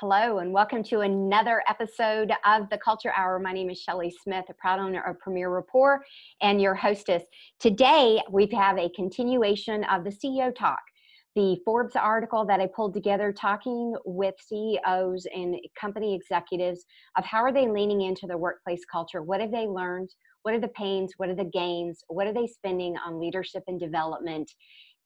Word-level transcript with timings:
Hello, 0.00 0.38
and 0.38 0.52
welcome 0.52 0.84
to 0.84 1.00
another 1.00 1.60
episode 1.68 2.30
of 2.46 2.70
the 2.70 2.78
Culture 2.78 3.12
Hour. 3.16 3.40
My 3.40 3.52
name 3.52 3.68
is 3.68 3.80
Shelley 3.80 4.14
Smith, 4.22 4.44
a 4.48 4.54
proud 4.54 4.78
owner 4.78 5.02
of 5.02 5.18
Premier 5.18 5.50
Rapport 5.50 6.04
and 6.40 6.62
your 6.62 6.76
hostess. 6.76 7.24
Today, 7.58 8.22
we 8.30 8.48
have 8.54 8.78
a 8.78 8.90
continuation 8.90 9.82
of 9.82 10.04
the 10.04 10.10
CEO 10.10 10.54
Talk, 10.54 10.78
the 11.34 11.56
Forbes 11.64 11.96
article 11.96 12.46
that 12.46 12.60
I 12.60 12.68
pulled 12.68 12.94
together 12.94 13.32
talking 13.32 13.92
with 14.04 14.36
CEOs 14.38 15.26
and 15.34 15.56
company 15.80 16.14
executives 16.14 16.84
of 17.16 17.24
how 17.24 17.38
are 17.38 17.52
they 17.52 17.66
leaning 17.66 18.02
into 18.02 18.28
the 18.28 18.38
workplace 18.38 18.84
culture? 18.84 19.24
What 19.24 19.40
have 19.40 19.50
they 19.50 19.66
learned? 19.66 20.10
What 20.42 20.54
are 20.54 20.60
the 20.60 20.68
pains? 20.68 21.14
What 21.16 21.28
are 21.28 21.34
the 21.34 21.50
gains? 21.52 22.04
What 22.06 22.28
are 22.28 22.32
they 22.32 22.46
spending 22.46 22.94
on 23.04 23.18
leadership 23.18 23.64
and 23.66 23.80
development? 23.80 24.48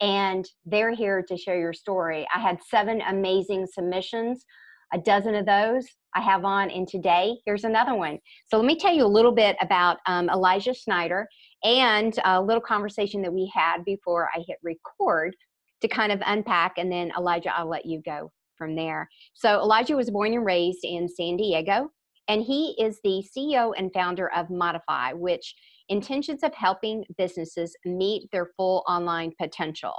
And 0.03 0.45
they're 0.67 0.95
here 0.95 1.25
to 1.29 1.37
share 1.39 1.59
your 1.59 1.73
story. 1.73 2.29
I 2.35 2.41
had 2.41 2.59
seven 2.63 3.01
amazing 3.01 3.69
submissions 3.73 4.45
a 4.93 4.99
dozen 4.99 5.35
of 5.35 5.47
those 5.47 5.87
I 6.15 6.21
have 6.21 6.45
on, 6.45 6.71
and 6.71 6.87
today 6.87 7.37
here's 7.47 7.65
another 7.65 7.95
one. 7.95 8.19
So 8.49 8.59
let 8.59 8.67
me 8.67 8.77
tell 8.77 8.93
you 8.93 9.05
a 9.05 9.07
little 9.07 9.33
bit 9.33 9.57
about 9.61 9.99
um, 10.07 10.29
Elijah 10.29 10.75
Schneider 10.75 11.27
and 11.65 12.15
a 12.25 12.41
little 12.43 12.61
conversation 12.61 13.23
that 13.23 13.33
we 13.33 13.51
had 13.55 13.85
before 13.85 14.29
I 14.35 14.45
hit 14.47 14.59
record 14.63 15.35
to 15.81 15.89
kind 15.89 16.13
of 16.13 16.21
unpack, 16.27 16.75
and 16.77 16.91
then 16.91 17.13
Elijah, 17.17 17.57
I'll 17.57 17.69
let 17.69 17.87
you 17.87 18.03
go 18.05 18.31
from 18.57 18.77
there. 18.77 19.09
So 19.35 19.61
Elijah 19.61 19.97
was 19.97 20.11
born 20.11 20.33
and 20.35 20.45
raised 20.45 20.85
in 20.85 21.09
San 21.09 21.37
Diego, 21.37 21.91
and 22.29 22.43
he 22.43 22.77
is 22.79 23.01
the 23.03 23.25
CEO 23.37 23.73
and 23.77 23.93
founder 23.93 24.31
of 24.33 24.49
Modifly, 24.49 25.15
which 25.15 25.55
intentions 25.89 26.43
of 26.43 26.55
helping 26.55 27.05
businesses 27.19 27.75
meet 27.85 28.29
their 28.31 28.51
full 28.57 28.85
online 28.87 29.33
potential. 29.41 29.95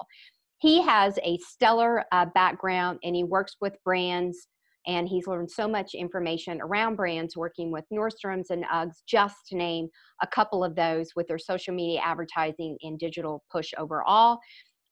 He 0.59 0.81
has 0.81 1.19
a 1.23 1.37
stellar 1.39 2.05
uh, 2.13 2.27
background 2.33 2.99
and 3.03 3.15
he 3.15 3.25
works 3.25 3.57
with 3.59 3.75
brands 3.83 4.47
and 4.87 5.07
he's 5.07 5.27
learned 5.27 5.49
so 5.49 5.67
much 5.67 5.93
information 5.93 6.61
around 6.61 6.95
brands 6.95 7.37
working 7.37 7.71
with 7.71 7.85
Nordstrom's 7.91 8.49
and 8.49 8.65
Uggs, 8.65 9.03
just 9.07 9.35
to 9.47 9.55
name 9.55 9.87
a 10.21 10.27
couple 10.27 10.63
of 10.63 10.75
those 10.75 11.09
with 11.15 11.27
their 11.27 11.39
social 11.39 11.73
media 11.73 12.01
advertising 12.03 12.77
and 12.81 12.99
digital 12.99 13.43
push 13.51 13.73
overall. 13.77 14.39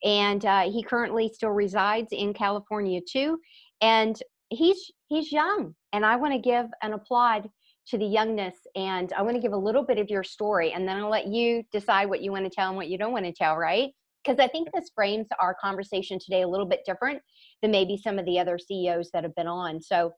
And 0.04 0.44
uh, 0.46 0.72
he 0.72 0.84
currently 0.84 1.30
still 1.34 1.52
resides 1.52 2.10
in 2.12 2.34
California 2.34 3.02
too, 3.08 3.38
and 3.82 4.18
he's 4.50 4.92
he's 5.08 5.32
young. 5.32 5.76
And 5.94 6.06
I 6.06 6.16
want 6.16 6.34
to 6.34 6.40
give 6.40 6.68
an 6.82 6.94
applaud 6.94 7.50
to 7.88 7.98
the 7.98 8.06
youngness, 8.06 8.56
and 8.76 9.12
I 9.14 9.22
want 9.22 9.36
to 9.36 9.42
give 9.42 9.54
a 9.54 9.58
little 9.58 9.84
bit 9.84 10.00
of 10.00 10.10
your 10.10 10.24
story, 10.24 10.72
and 10.72 10.88
then 10.88 10.98
I'll 10.98 11.10
let 11.10 11.28
you 11.28 11.64
decide 11.72 12.08
what 12.08 12.22
you 12.22 12.32
want 12.32 12.46
to 12.46 12.50
tell 12.50 12.70
and 12.70 12.78
what 12.78 12.88
you 12.88 12.98
don't 12.98 13.12
want 13.12 13.26
to 13.26 13.34
tell. 13.34 13.58
Right? 13.58 13.92
Because 14.24 14.40
I 14.40 14.48
think 14.48 14.70
this 14.74 14.92
frames 14.94 15.28
our 15.40 15.56
conversation 15.60 16.20
today 16.20 16.42
a 16.42 16.48
little 16.48 16.66
bit 16.66 16.82
different 16.86 17.22
than 17.62 17.72
maybe 17.72 17.98
some 17.98 18.20
of 18.20 18.26
the 18.26 18.40
other 18.40 18.58
CEOs 18.58 19.10
that 19.14 19.24
have 19.24 19.36
been 19.36 19.48
on. 19.48 19.82
So, 19.82 20.14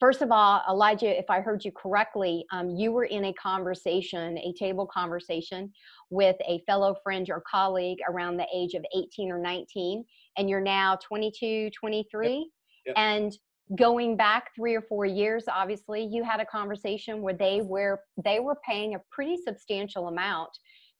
first 0.00 0.22
of 0.22 0.30
all, 0.32 0.62
Elijah, 0.68 1.16
if 1.16 1.26
I 1.28 1.40
heard 1.40 1.64
you 1.64 1.72
correctly, 1.72 2.44
um, 2.52 2.70
you 2.70 2.92
were 2.92 3.04
in 3.04 3.26
a 3.26 3.32
conversation, 3.34 4.36
a 4.38 4.52
table 4.58 4.86
conversation 4.86 5.72
with 6.10 6.36
a 6.46 6.60
fellow 6.66 6.96
friend 7.02 7.28
or 7.30 7.42
colleague 7.48 7.98
around 8.08 8.36
the 8.36 8.46
age 8.54 8.74
of 8.74 8.84
18 8.96 9.30
or 9.30 9.38
19, 9.38 10.04
and 10.36 10.50
you're 10.50 10.60
now 10.60 10.96
22, 11.06 11.70
23. 11.78 12.28
Yep. 12.28 12.46
Yep. 12.84 12.94
And 12.98 13.32
going 13.78 14.16
back 14.16 14.50
three 14.54 14.74
or 14.74 14.82
four 14.82 15.06
years 15.06 15.44
obviously 15.50 16.02
you 16.04 16.22
had 16.22 16.40
a 16.40 16.46
conversation 16.46 17.22
where 17.22 17.32
they 17.32 17.60
were 17.62 18.00
they 18.22 18.38
were 18.40 18.58
paying 18.66 18.94
a 18.94 18.98
pretty 19.10 19.36
substantial 19.36 20.08
amount 20.08 20.50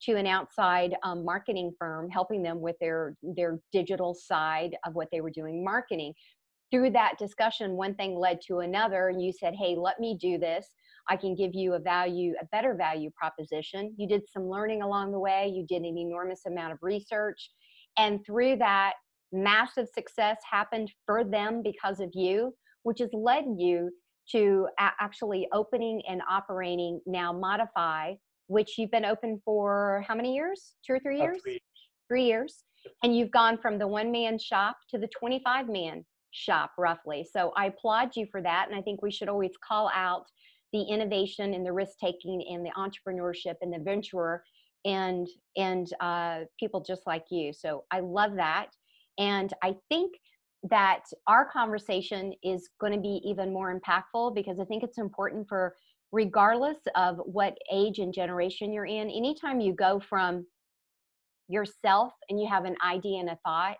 to 0.03 0.17
an 0.17 0.27
outside 0.27 0.97
um, 1.03 1.25
marketing 1.25 1.73
firm, 1.79 2.11
helping 2.11 2.43
them 2.43 2.61
with 2.61 2.77
their 2.81 3.17
their 3.23 3.59
digital 3.73 4.15
side 4.15 4.77
of 4.85 4.95
what 4.95 5.09
they 5.13 5.21
were 5.21 5.31
doing 5.31 5.65
marketing. 5.65 6.13
Through 6.71 6.91
that 6.91 7.19
discussion, 7.19 7.73
one 7.73 7.95
thing 7.95 8.17
led 8.17 8.41
to 8.49 8.61
another, 8.61 9.09
and 9.09 9.23
you 9.23 9.33
said, 9.33 9.55
"Hey, 9.55 9.77
let 9.77 10.01
me 10.01 10.17
do 10.21 10.39
this. 10.39 10.67
I 11.09 11.17
can 11.17 11.35
give 11.35 11.55
you 11.55 11.75
a 11.75 11.79
value, 11.79 12.35
a 12.41 12.47
better 12.47 12.75
value 12.75 13.11
proposition." 13.17 13.95
You 13.97 14.09
did 14.09 14.23
some 14.29 14.49
learning 14.49 14.83
along 14.83 15.13
the 15.13 15.21
way. 15.21 15.49
You 15.49 15.67
did 15.67 15.83
an 15.83 15.99
enormous 15.99 16.47
amount 16.47 16.73
of 16.73 16.79
research, 16.83 17.51
and 17.99 18.25
through 18.25 18.57
that, 18.57 18.95
massive 19.33 19.89
success 19.89 20.39
happened 20.51 20.91
for 21.07 21.25
them 21.25 21.63
because 21.63 22.01
of 22.01 22.11
you, 22.15 22.55
which 22.83 23.01
has 23.01 23.11
led 23.13 23.45
you 23.57 23.91
to 24.31 24.69
actually 24.79 25.49
opening 25.53 26.03
and 26.09 26.23
operating 26.29 27.01
now 27.07 27.33
Modifly 27.33 28.19
which 28.47 28.79
you've 28.79 28.91
been 28.91 29.05
open 29.05 29.41
for 29.45 30.05
how 30.07 30.15
many 30.15 30.35
years? 30.35 30.75
Two 30.87 30.95
or 30.95 30.99
three 30.99 31.21
years? 31.21 31.41
Three. 31.43 31.61
three 32.09 32.25
years. 32.25 32.65
And 33.03 33.17
you've 33.17 33.31
gone 33.31 33.59
from 33.59 33.79
the 33.79 33.87
one 33.87 34.11
man 34.11 34.39
shop 34.39 34.77
to 34.91 34.99
the 34.99 35.09
25 35.09 35.69
man 35.69 36.05
shop, 36.33 36.73
roughly. 36.79 37.27
So 37.31 37.53
I 37.57 37.67
applaud 37.67 38.17
you 38.17 38.27
for 38.31 38.43
that. 38.43 38.67
And 38.69 38.77
I 38.77 38.83
think 38.83 39.03
we 39.03 39.11
should 39.11 39.29
always 39.29 39.53
call 39.67 39.91
out 39.95 40.25
the 40.73 40.83
innovation 40.83 41.55
and 41.55 41.65
the 41.65 41.73
risk 41.73 41.99
taking 41.99 42.45
and 42.51 42.65
the 42.65 42.73
entrepreneurship 42.77 43.55
and 43.61 43.73
the 43.73 43.79
venturer 43.79 44.43
and 44.85 45.29
and 45.57 45.93
uh, 46.01 46.41
people 46.59 46.81
just 46.81 47.07
like 47.07 47.25
you. 47.31 47.53
So 47.53 47.85
I 47.91 48.01
love 48.01 48.33
that. 48.37 48.69
And 49.19 49.53
I 49.63 49.77
think 49.89 50.13
that 50.71 51.05
our 51.27 51.49
conversation 51.51 52.33
is 52.43 52.69
going 52.81 52.93
to 52.93 53.01
be 53.01 53.21
even 53.25 53.53
more 53.53 53.79
impactful 53.79 54.35
because 54.35 54.59
I 54.61 54.65
think 54.65 54.83
it's 54.83 54.99
important 54.99 55.49
for 55.49 55.75
regardless 56.13 56.77
of 56.95 57.17
what 57.25 57.57
age 57.73 57.99
and 57.99 58.13
generation 58.13 58.73
you're 58.73 58.87
in, 58.87 59.11
anytime 59.11 59.61
you 59.61 59.75
go 59.75 59.99
from 59.99 60.47
yourself 61.49 62.13
and 62.29 62.41
you 62.41 62.49
have 62.49 62.65
an 62.65 62.77
idea 62.87 63.19
and 63.19 63.31
a 63.31 63.39
thought 63.45 63.77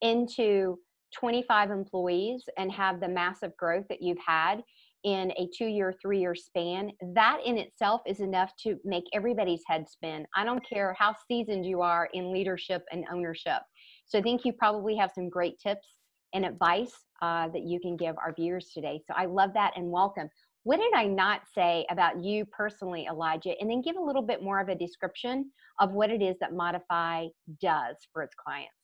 into 0.00 0.78
25 1.18 1.70
employees 1.70 2.42
and 2.58 2.72
have 2.72 3.00
the 3.00 3.08
massive 3.08 3.56
growth 3.56 3.84
that 3.88 4.02
you've 4.02 4.18
had 4.26 4.62
in 5.04 5.30
a 5.38 5.48
two 5.56 5.66
year, 5.66 5.94
three 6.02 6.18
year 6.18 6.34
span, 6.34 6.90
that 7.14 7.38
in 7.44 7.58
itself 7.58 8.00
is 8.06 8.20
enough 8.20 8.50
to 8.62 8.76
make 8.84 9.04
everybody's 9.14 9.62
head 9.66 9.88
spin. 9.88 10.26
I 10.34 10.44
don't 10.44 10.66
care 10.68 10.96
how 10.98 11.14
seasoned 11.28 11.64
you 11.64 11.80
are 11.80 12.08
in 12.12 12.32
leadership 12.32 12.82
and 12.90 13.04
ownership. 13.12 13.62
So 14.06 14.18
I 14.18 14.22
think 14.22 14.44
you 14.44 14.52
probably 14.52 14.96
have 14.96 15.12
some 15.14 15.28
great 15.28 15.58
tips 15.60 15.86
and 16.34 16.44
advice 16.44 16.92
uh, 17.22 17.48
that 17.48 17.62
you 17.62 17.80
can 17.80 17.96
give 17.96 18.16
our 18.18 18.34
viewers 18.34 18.70
today. 18.74 19.00
So 19.06 19.14
I 19.16 19.26
love 19.26 19.50
that 19.54 19.72
and 19.76 19.90
welcome. 19.90 20.28
What 20.66 20.80
did 20.80 20.94
I 20.96 21.06
not 21.06 21.42
say 21.54 21.86
about 21.90 22.24
you 22.24 22.44
personally, 22.46 23.06
Elijah? 23.08 23.54
And 23.60 23.70
then 23.70 23.82
give 23.82 23.94
a 23.94 24.02
little 24.02 24.20
bit 24.20 24.42
more 24.42 24.58
of 24.58 24.68
a 24.68 24.74
description 24.74 25.52
of 25.78 25.92
what 25.92 26.10
it 26.10 26.20
is 26.20 26.34
that 26.40 26.54
Modifly 26.54 27.30
does 27.60 27.94
for 28.12 28.24
its 28.24 28.34
clients. 28.34 28.74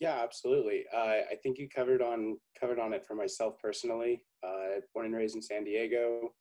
Yeah, 0.00 0.20
absolutely. 0.22 0.84
Uh, 0.94 1.22
I 1.32 1.36
think 1.42 1.56
you 1.56 1.66
covered 1.74 2.02
on 2.02 2.36
covered 2.60 2.78
on 2.78 2.92
it 2.92 3.06
for 3.06 3.14
myself 3.14 3.54
personally. 3.58 4.22
Uh, 4.46 4.80
born 4.92 5.06
and 5.06 5.14
raised 5.14 5.34
in 5.34 5.40
San 5.40 5.64
Diego, 5.64 6.34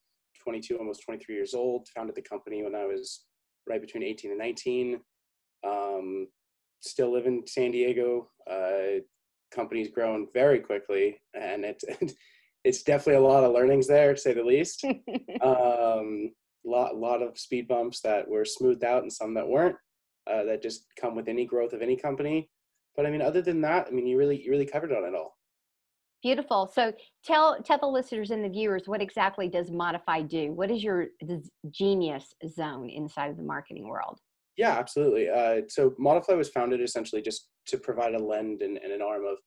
22, 0.44 0.78
almost 0.78 1.04
23 1.06 1.34
years 1.34 1.54
old. 1.54 1.88
Founded 1.96 2.16
the 2.16 2.22
company 2.22 2.62
when 2.62 2.76
I 2.76 2.84
was 2.84 3.24
right 3.70 3.80
between 3.80 4.04
18 4.04 4.32
and 4.32 4.40
19. 4.40 5.00
Um, 5.66 6.28
still 6.82 7.14
live 7.14 7.26
in 7.26 7.48
San 7.48 7.72
Diego. 7.72 8.28
Uh, 8.52 9.00
company's 9.56 9.92
grown 9.92 10.28
very 10.34 10.60
quickly, 10.60 11.22
and 11.34 11.64
it 11.64 11.82
it's 12.64 12.84
definitely 12.84 13.24
a 13.24 13.28
lot 13.28 13.44
of 13.44 13.54
learnings 13.54 13.88
there 13.88 14.14
to 14.14 14.20
say 14.20 14.34
the 14.34 14.44
least. 14.44 14.84
um, 15.42 16.32
lot 16.66 16.96
lot 16.96 17.22
of 17.22 17.38
speed 17.38 17.68
bumps 17.68 18.00
that 18.02 18.28
were 18.28 18.46
smoothed 18.46 18.84
out 18.84 19.04
and 19.04 19.12
some 19.12 19.34
that 19.34 19.48
weren't. 19.48 19.76
Uh, 20.26 20.44
that 20.44 20.62
just 20.62 20.86
come 20.98 21.16
with 21.16 21.28
any 21.28 21.46
growth 21.46 21.74
of 21.74 21.82
any 21.82 21.98
company. 21.98 22.50
But 22.96 23.06
I 23.06 23.12
mean, 23.12 23.22
other 23.22 23.42
than 23.42 23.60
that, 23.62 23.88
I 23.88 23.92
mean, 23.92 24.08
you 24.08 24.18
really 24.18 24.42
you 24.42 24.52
really 24.52 24.66
covered 24.66 24.94
on 24.94 25.04
it 25.04 25.16
all. 25.16 25.38
Beautiful. 26.22 26.72
So 26.74 26.94
tell 27.26 27.62
tell 27.62 27.80
the 27.80 27.88
listeners 27.88 28.32
and 28.32 28.44
the 28.44 28.50
viewers 28.50 28.84
what 28.86 29.02
exactly 29.02 29.50
does 29.50 29.70
Modifly 29.70 30.24
do? 30.24 30.54
What 30.54 30.72
is 30.72 30.82
your 30.82 31.08
genius 31.70 32.34
zone 32.48 32.90
inside 32.90 33.32
of 33.32 33.38
the 33.38 33.44
marketing 33.44 33.90
world? 33.90 34.20
Yeah, 34.56 34.78
absolutely. 34.78 35.30
Uh, 35.30 35.62
so 35.68 35.94
Modifly 36.00 36.38
was 36.38 36.50
founded 36.50 36.80
essentially 36.80 37.22
just 37.22 37.50
to 37.68 37.78
provide 37.78 38.14
a 38.14 38.24
lend 38.24 38.62
and, 38.62 38.78
and 38.78 38.94
an 38.94 39.02
arm 39.02 39.26
of 39.26 39.38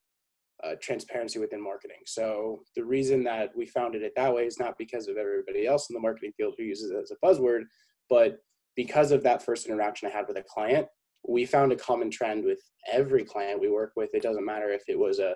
uh, 0.67 0.75
transparency 0.81 1.39
within 1.39 1.63
marketing. 1.63 1.99
So 2.07 2.63
the 2.75 2.85
reason 2.85 3.23
that 3.25 3.51
we 3.57 3.67
founded 3.67 4.03
it 4.03 4.13
that 4.17 4.35
way 4.35 4.47
is 4.47 4.59
not 4.59 4.79
because 4.79 5.09
of 5.09 5.17
everybody 5.17 5.67
else 5.67 5.89
in 5.91 5.95
the 5.95 6.01
marketing 6.01 6.33
field 6.37 6.55
who 6.57 6.65
uses 6.65 6.91
it 6.91 6.97
as 6.97 7.11
a 7.11 7.27
buzzword, 7.27 7.63
but 8.09 8.39
because 8.75 9.13
of 9.13 9.23
that 9.23 9.43
first 9.43 9.67
interaction 9.67 10.09
I 10.09 10.13
had 10.13 10.29
with 10.29 10.39
a 10.39 10.43
client, 10.43 10.87
we 11.27 11.45
found 11.45 11.73
a 11.73 11.77
common 11.77 12.11
trend 12.11 12.45
with 12.45 12.61
every 12.91 13.25
client 13.25 13.61
we 13.61 13.71
work 13.71 13.93
with. 13.97 14.11
It 14.15 14.23
doesn't 14.23 14.45
matter 14.45 14.71
if 14.71 14.83
it 14.89 14.99
was 14.99 15.19
a 15.19 15.35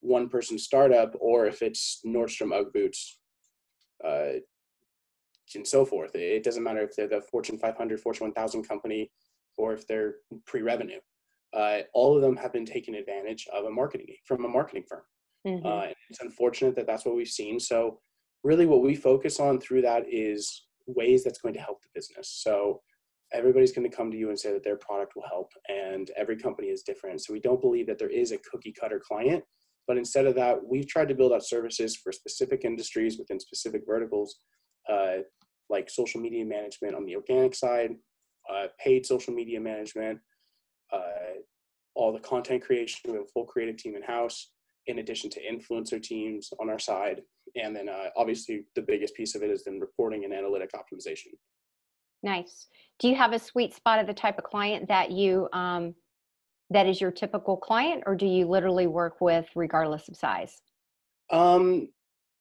one 0.00 0.28
person 0.28 0.58
startup 0.58 1.14
or 1.20 1.46
if 1.46 1.62
it's 1.62 2.00
Nordstrom 2.06 2.52
UGG 2.52 2.72
boots, 2.72 3.18
uh, 4.04 4.32
and 5.54 5.66
so 5.66 5.84
forth. 5.84 6.14
It 6.14 6.44
doesn't 6.44 6.62
matter 6.62 6.80
if 6.80 6.94
they're 6.96 7.08
the 7.08 7.20
Fortune 7.20 7.58
500, 7.58 8.00
Fortune 8.00 8.28
1000 8.28 8.66
company, 8.66 9.10
or 9.56 9.72
if 9.72 9.86
they're 9.86 10.14
pre 10.46 10.62
revenue 10.62 11.00
uh, 11.54 11.78
all 11.94 12.16
of 12.16 12.22
them 12.22 12.36
have 12.36 12.52
been 12.52 12.66
taken 12.66 12.94
advantage 12.94 13.46
of 13.52 13.64
a 13.64 13.70
marketing 13.70 14.06
from 14.26 14.44
a 14.44 14.48
marketing 14.48 14.84
firm. 14.88 15.02
Mm-hmm. 15.46 15.66
Uh, 15.66 15.86
it's 16.08 16.20
unfortunate 16.20 16.76
that 16.76 16.86
that's 16.86 17.04
what 17.04 17.16
we've 17.16 17.28
seen. 17.28 17.58
So, 17.58 17.98
really, 18.44 18.66
what 18.66 18.82
we 18.82 18.94
focus 18.94 19.40
on 19.40 19.60
through 19.60 19.82
that 19.82 20.04
is 20.10 20.66
ways 20.86 21.24
that's 21.24 21.40
going 21.40 21.54
to 21.54 21.60
help 21.60 21.82
the 21.82 21.88
business. 21.94 22.40
So, 22.42 22.80
everybody's 23.32 23.72
going 23.72 23.88
to 23.88 23.96
come 23.96 24.10
to 24.10 24.16
you 24.16 24.28
and 24.28 24.38
say 24.38 24.52
that 24.52 24.64
their 24.64 24.76
product 24.76 25.14
will 25.16 25.26
help, 25.28 25.50
and 25.68 26.10
every 26.16 26.36
company 26.36 26.68
is 26.68 26.82
different. 26.82 27.22
So, 27.22 27.32
we 27.32 27.40
don't 27.40 27.60
believe 27.60 27.86
that 27.86 27.98
there 27.98 28.10
is 28.10 28.32
a 28.32 28.38
cookie 28.38 28.74
cutter 28.78 29.00
client, 29.00 29.42
but 29.88 29.96
instead 29.96 30.26
of 30.26 30.34
that, 30.36 30.58
we've 30.64 30.86
tried 30.86 31.08
to 31.08 31.14
build 31.14 31.32
out 31.32 31.44
services 31.44 31.96
for 31.96 32.12
specific 32.12 32.64
industries 32.64 33.18
within 33.18 33.40
specific 33.40 33.82
verticals, 33.86 34.40
uh, 34.88 35.18
like 35.70 35.88
social 35.88 36.20
media 36.20 36.44
management 36.44 36.94
on 36.94 37.06
the 37.06 37.16
organic 37.16 37.54
side, 37.54 37.92
uh, 38.52 38.66
paid 38.82 39.06
social 39.06 39.32
media 39.32 39.60
management, 39.60 40.18
all 41.94 42.12
the 42.12 42.20
content 42.20 42.62
creation, 42.62 42.98
we 43.04 43.12
have 43.12 43.22
a 43.22 43.26
full 43.26 43.44
creative 43.44 43.76
team 43.76 43.94
in 43.94 44.02
house, 44.02 44.50
in 44.86 44.98
addition 44.98 45.28
to 45.30 45.40
influencer 45.40 46.02
teams 46.02 46.50
on 46.60 46.70
our 46.70 46.78
side. 46.78 47.22
And 47.56 47.74
then 47.74 47.88
uh, 47.88 48.08
obviously 48.16 48.64
the 48.74 48.82
biggest 48.82 49.14
piece 49.14 49.34
of 49.34 49.42
it 49.42 49.50
is 49.50 49.64
then 49.64 49.78
reporting 49.78 50.24
and 50.24 50.32
analytic 50.32 50.70
optimization. 50.72 51.34
Nice. 52.22 52.68
Do 52.98 53.08
you 53.08 53.16
have 53.16 53.32
a 53.32 53.38
sweet 53.38 53.74
spot 53.74 53.98
of 53.98 54.06
the 54.06 54.14
type 54.14 54.38
of 54.38 54.44
client 54.44 54.88
that 54.88 55.10
you 55.10 55.48
um, 55.52 55.94
that 56.72 56.86
is 56.86 57.00
your 57.00 57.10
typical 57.10 57.56
client, 57.56 58.04
or 58.06 58.14
do 58.14 58.26
you 58.26 58.46
literally 58.46 58.86
work 58.86 59.20
with 59.20 59.46
regardless 59.56 60.08
of 60.08 60.16
size? 60.16 60.62
Um, 61.30 61.88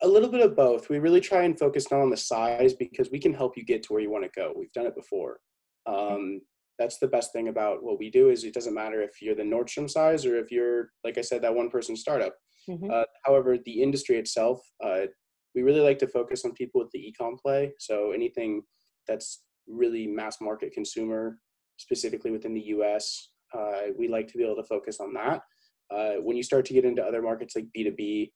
a 0.01 0.07
little 0.07 0.29
bit 0.29 0.45
of 0.45 0.55
both. 0.55 0.87
We 0.89 0.99
really 0.99 1.21
try 1.21 1.43
and 1.43 1.57
focus 1.57 1.89
not 1.89 2.01
on 2.01 2.11
the 2.11 2.17
size 2.17 2.73
because 2.73 3.09
we 3.09 3.19
can 3.19 3.33
help 3.33 3.57
you 3.57 3.65
get 3.65 3.81
to 3.83 3.93
where 3.93 4.01
you 4.01 4.11
want 4.11 4.25
to 4.25 4.39
go. 4.39 4.53
We've 4.55 4.71
done 4.73 4.85
it 4.85 4.95
before. 4.95 5.39
Um, 5.87 6.41
that's 6.79 6.97
the 6.97 7.07
best 7.07 7.33
thing 7.33 7.49
about 7.49 7.83
what 7.83 7.99
we 7.99 8.09
do 8.09 8.29
is 8.29 8.43
it 8.43 8.53
doesn't 8.53 8.73
matter 8.73 9.01
if 9.01 9.21
you're 9.21 9.35
the 9.35 9.43
Nordstrom 9.43 9.89
size 9.89 10.25
or 10.25 10.37
if 10.37 10.49
you're, 10.49 10.89
like 11.03 11.17
I 11.17 11.21
said, 11.21 11.41
that 11.41 11.53
one 11.53 11.69
person 11.69 11.95
startup. 11.95 12.33
Mm-hmm. 12.69 12.89
Uh, 12.89 13.03
however, 13.25 13.57
the 13.57 13.81
industry 13.83 14.17
itself, 14.17 14.61
uh, 14.83 15.01
we 15.53 15.61
really 15.61 15.81
like 15.81 15.99
to 15.99 16.07
focus 16.07 16.45
on 16.45 16.53
people 16.53 16.79
with 16.79 16.89
the 16.91 16.99
e-com 16.99 17.37
play. 17.37 17.73
So 17.79 18.11
anything 18.11 18.61
that's 19.07 19.43
really 19.67 20.07
mass 20.07 20.37
market 20.39 20.71
consumer, 20.71 21.37
specifically 21.77 22.31
within 22.31 22.53
the 22.53 22.67
U.S., 22.67 23.29
uh, 23.53 23.91
we 23.97 24.07
like 24.07 24.27
to 24.27 24.37
be 24.37 24.43
able 24.43 24.55
to 24.55 24.63
focus 24.63 24.99
on 25.01 25.13
that. 25.13 25.41
Uh, 25.93 26.21
when 26.21 26.37
you 26.37 26.43
start 26.43 26.65
to 26.65 26.73
get 26.73 26.85
into 26.85 27.03
other 27.03 27.21
markets 27.21 27.55
like 27.55 27.65
B2B 27.77 28.31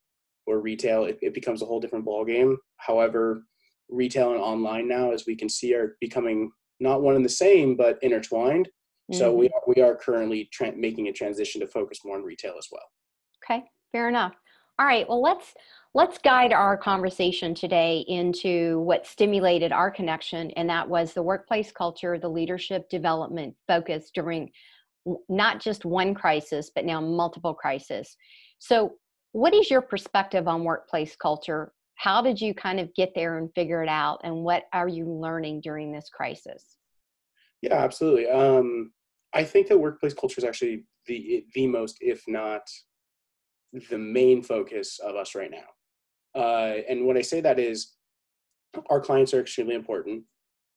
or 0.48 0.60
retail, 0.60 1.06
it, 1.06 1.18
it 1.22 1.34
becomes 1.34 1.62
a 1.62 1.66
whole 1.66 1.80
different 1.80 2.06
ballgame. 2.06 2.56
However, 2.78 3.44
retail 3.90 4.32
and 4.32 4.42
online 4.42 4.88
now, 4.88 5.12
as 5.12 5.26
we 5.26 5.36
can 5.36 5.48
see, 5.48 5.74
are 5.74 5.96
becoming 6.02 6.52
not 6.80 7.02
one 7.02 7.16
and 7.16 7.26
the 7.26 7.30
same, 7.30 7.76
but 7.76 7.98
intertwined. 8.02 8.68
Mm-hmm. 9.12 9.20
So 9.20 9.34
we 9.34 9.48
mm-hmm. 9.48 9.56
are, 9.56 9.74
we 9.76 9.82
are 9.82 9.96
currently 9.96 10.50
tra- 10.52 10.76
making 10.76 11.08
a 11.08 11.14
transition 11.14 11.62
to 11.62 11.68
focus 11.68 12.00
more 12.06 12.18
on 12.18 12.24
retail 12.24 12.56
as 12.58 12.68
well. 12.72 12.86
Okay, 13.44 13.64
fair 13.92 14.08
enough. 14.08 14.34
All 14.80 14.86
right, 14.88 15.08
well 15.08 15.22
let's 15.22 15.54
let's 15.94 16.18
guide 16.18 16.52
our 16.52 16.76
conversation 16.76 17.54
today 17.54 18.04
into 18.08 18.80
what 18.80 19.06
stimulated 19.06 19.72
our 19.72 19.92
connection, 19.92 20.50
and 20.52 20.70
that 20.70 20.90
was 20.90 21.14
the 21.14 21.22
workplace 21.22 21.72
culture, 21.72 22.18
the 22.18 22.30
leadership 22.30 22.90
development 22.90 23.56
focus 23.68 24.10
during 24.14 24.50
not 25.30 25.62
just 25.62 25.86
one 25.86 26.14
crisis, 26.16 26.72
but 26.74 26.86
now 26.86 27.02
multiple 27.02 27.54
crises. 27.54 28.16
So, 28.60 28.94
what 29.34 29.54
is 29.54 29.70
your 29.70 29.82
perspective 29.82 30.48
on 30.48 30.64
workplace 30.64 31.16
culture 31.16 31.74
how 32.04 32.22
did 32.22 32.42
you 32.42 32.54
kind 32.54 32.82
of 32.82 32.94
get 32.96 33.14
there 33.16 33.38
and 33.38 33.50
figure 33.56 33.82
it 33.82 33.88
out 33.88 34.20
and 34.26 34.44
what 34.44 34.64
are 34.74 34.90
you 34.90 35.10
learning 35.10 35.62
during 35.62 35.90
this 35.90 36.10
crisis? 36.14 36.76
Yeah 37.62 37.76
absolutely 37.76 38.28
um, 38.28 38.92
i 39.34 39.42
think 39.42 39.70
that 39.70 39.78
workplace 39.78 40.14
culture 40.14 40.38
is 40.38 40.44
actually 40.44 40.84
the 41.08 41.46
the 41.54 41.66
most 41.66 41.96
if 42.02 42.22
not 42.28 42.64
the 43.90 43.98
main 43.98 44.44
focus 44.44 45.00
of 45.00 45.16
us 45.16 45.34
right 45.34 45.50
now 45.50 45.70
uh, 46.36 46.74
and 46.90 47.06
when 47.08 47.16
i 47.16 47.22
say 47.22 47.40
that 47.40 47.58
is 47.58 47.94
our 48.90 49.00
clients 49.00 49.34
are 49.34 49.40
extremely 49.40 49.76
important 49.76 50.24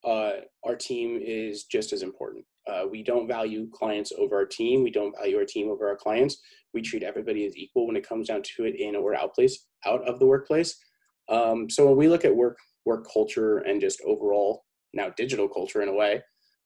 uh, 0.04 0.34
our 0.64 0.76
team 0.76 1.18
is 1.20 1.64
just 1.64 1.92
as 1.92 2.02
important 2.02 2.44
uh, 2.70 2.84
we 2.88 3.02
don't 3.02 3.26
value 3.26 3.68
clients 3.72 4.12
over 4.16 4.36
our 4.36 4.46
team 4.46 4.84
we 4.84 4.92
don't 4.92 5.16
value 5.18 5.36
our 5.36 5.44
team 5.44 5.68
over 5.68 5.88
our 5.88 5.96
clients 5.96 6.36
we 6.72 6.80
treat 6.80 7.02
everybody 7.02 7.44
as 7.46 7.56
equal 7.56 7.88
when 7.88 7.96
it 7.96 8.08
comes 8.08 8.28
down 8.28 8.42
to 8.44 8.64
it 8.64 8.78
in 8.78 8.94
or 8.94 9.16
out 9.16 9.34
place 9.34 9.66
out 9.84 10.06
of 10.08 10.20
the 10.20 10.26
workplace 10.26 10.78
um, 11.28 11.68
so 11.68 11.86
when 11.86 11.96
we 11.96 12.08
look 12.08 12.24
at 12.24 12.34
work 12.34 12.58
work 12.84 13.06
culture 13.12 13.58
and 13.58 13.80
just 13.80 14.00
overall 14.06 14.64
now 14.92 15.10
digital 15.16 15.48
culture 15.48 15.82
in 15.82 15.88
a 15.88 15.92
way, 15.94 16.22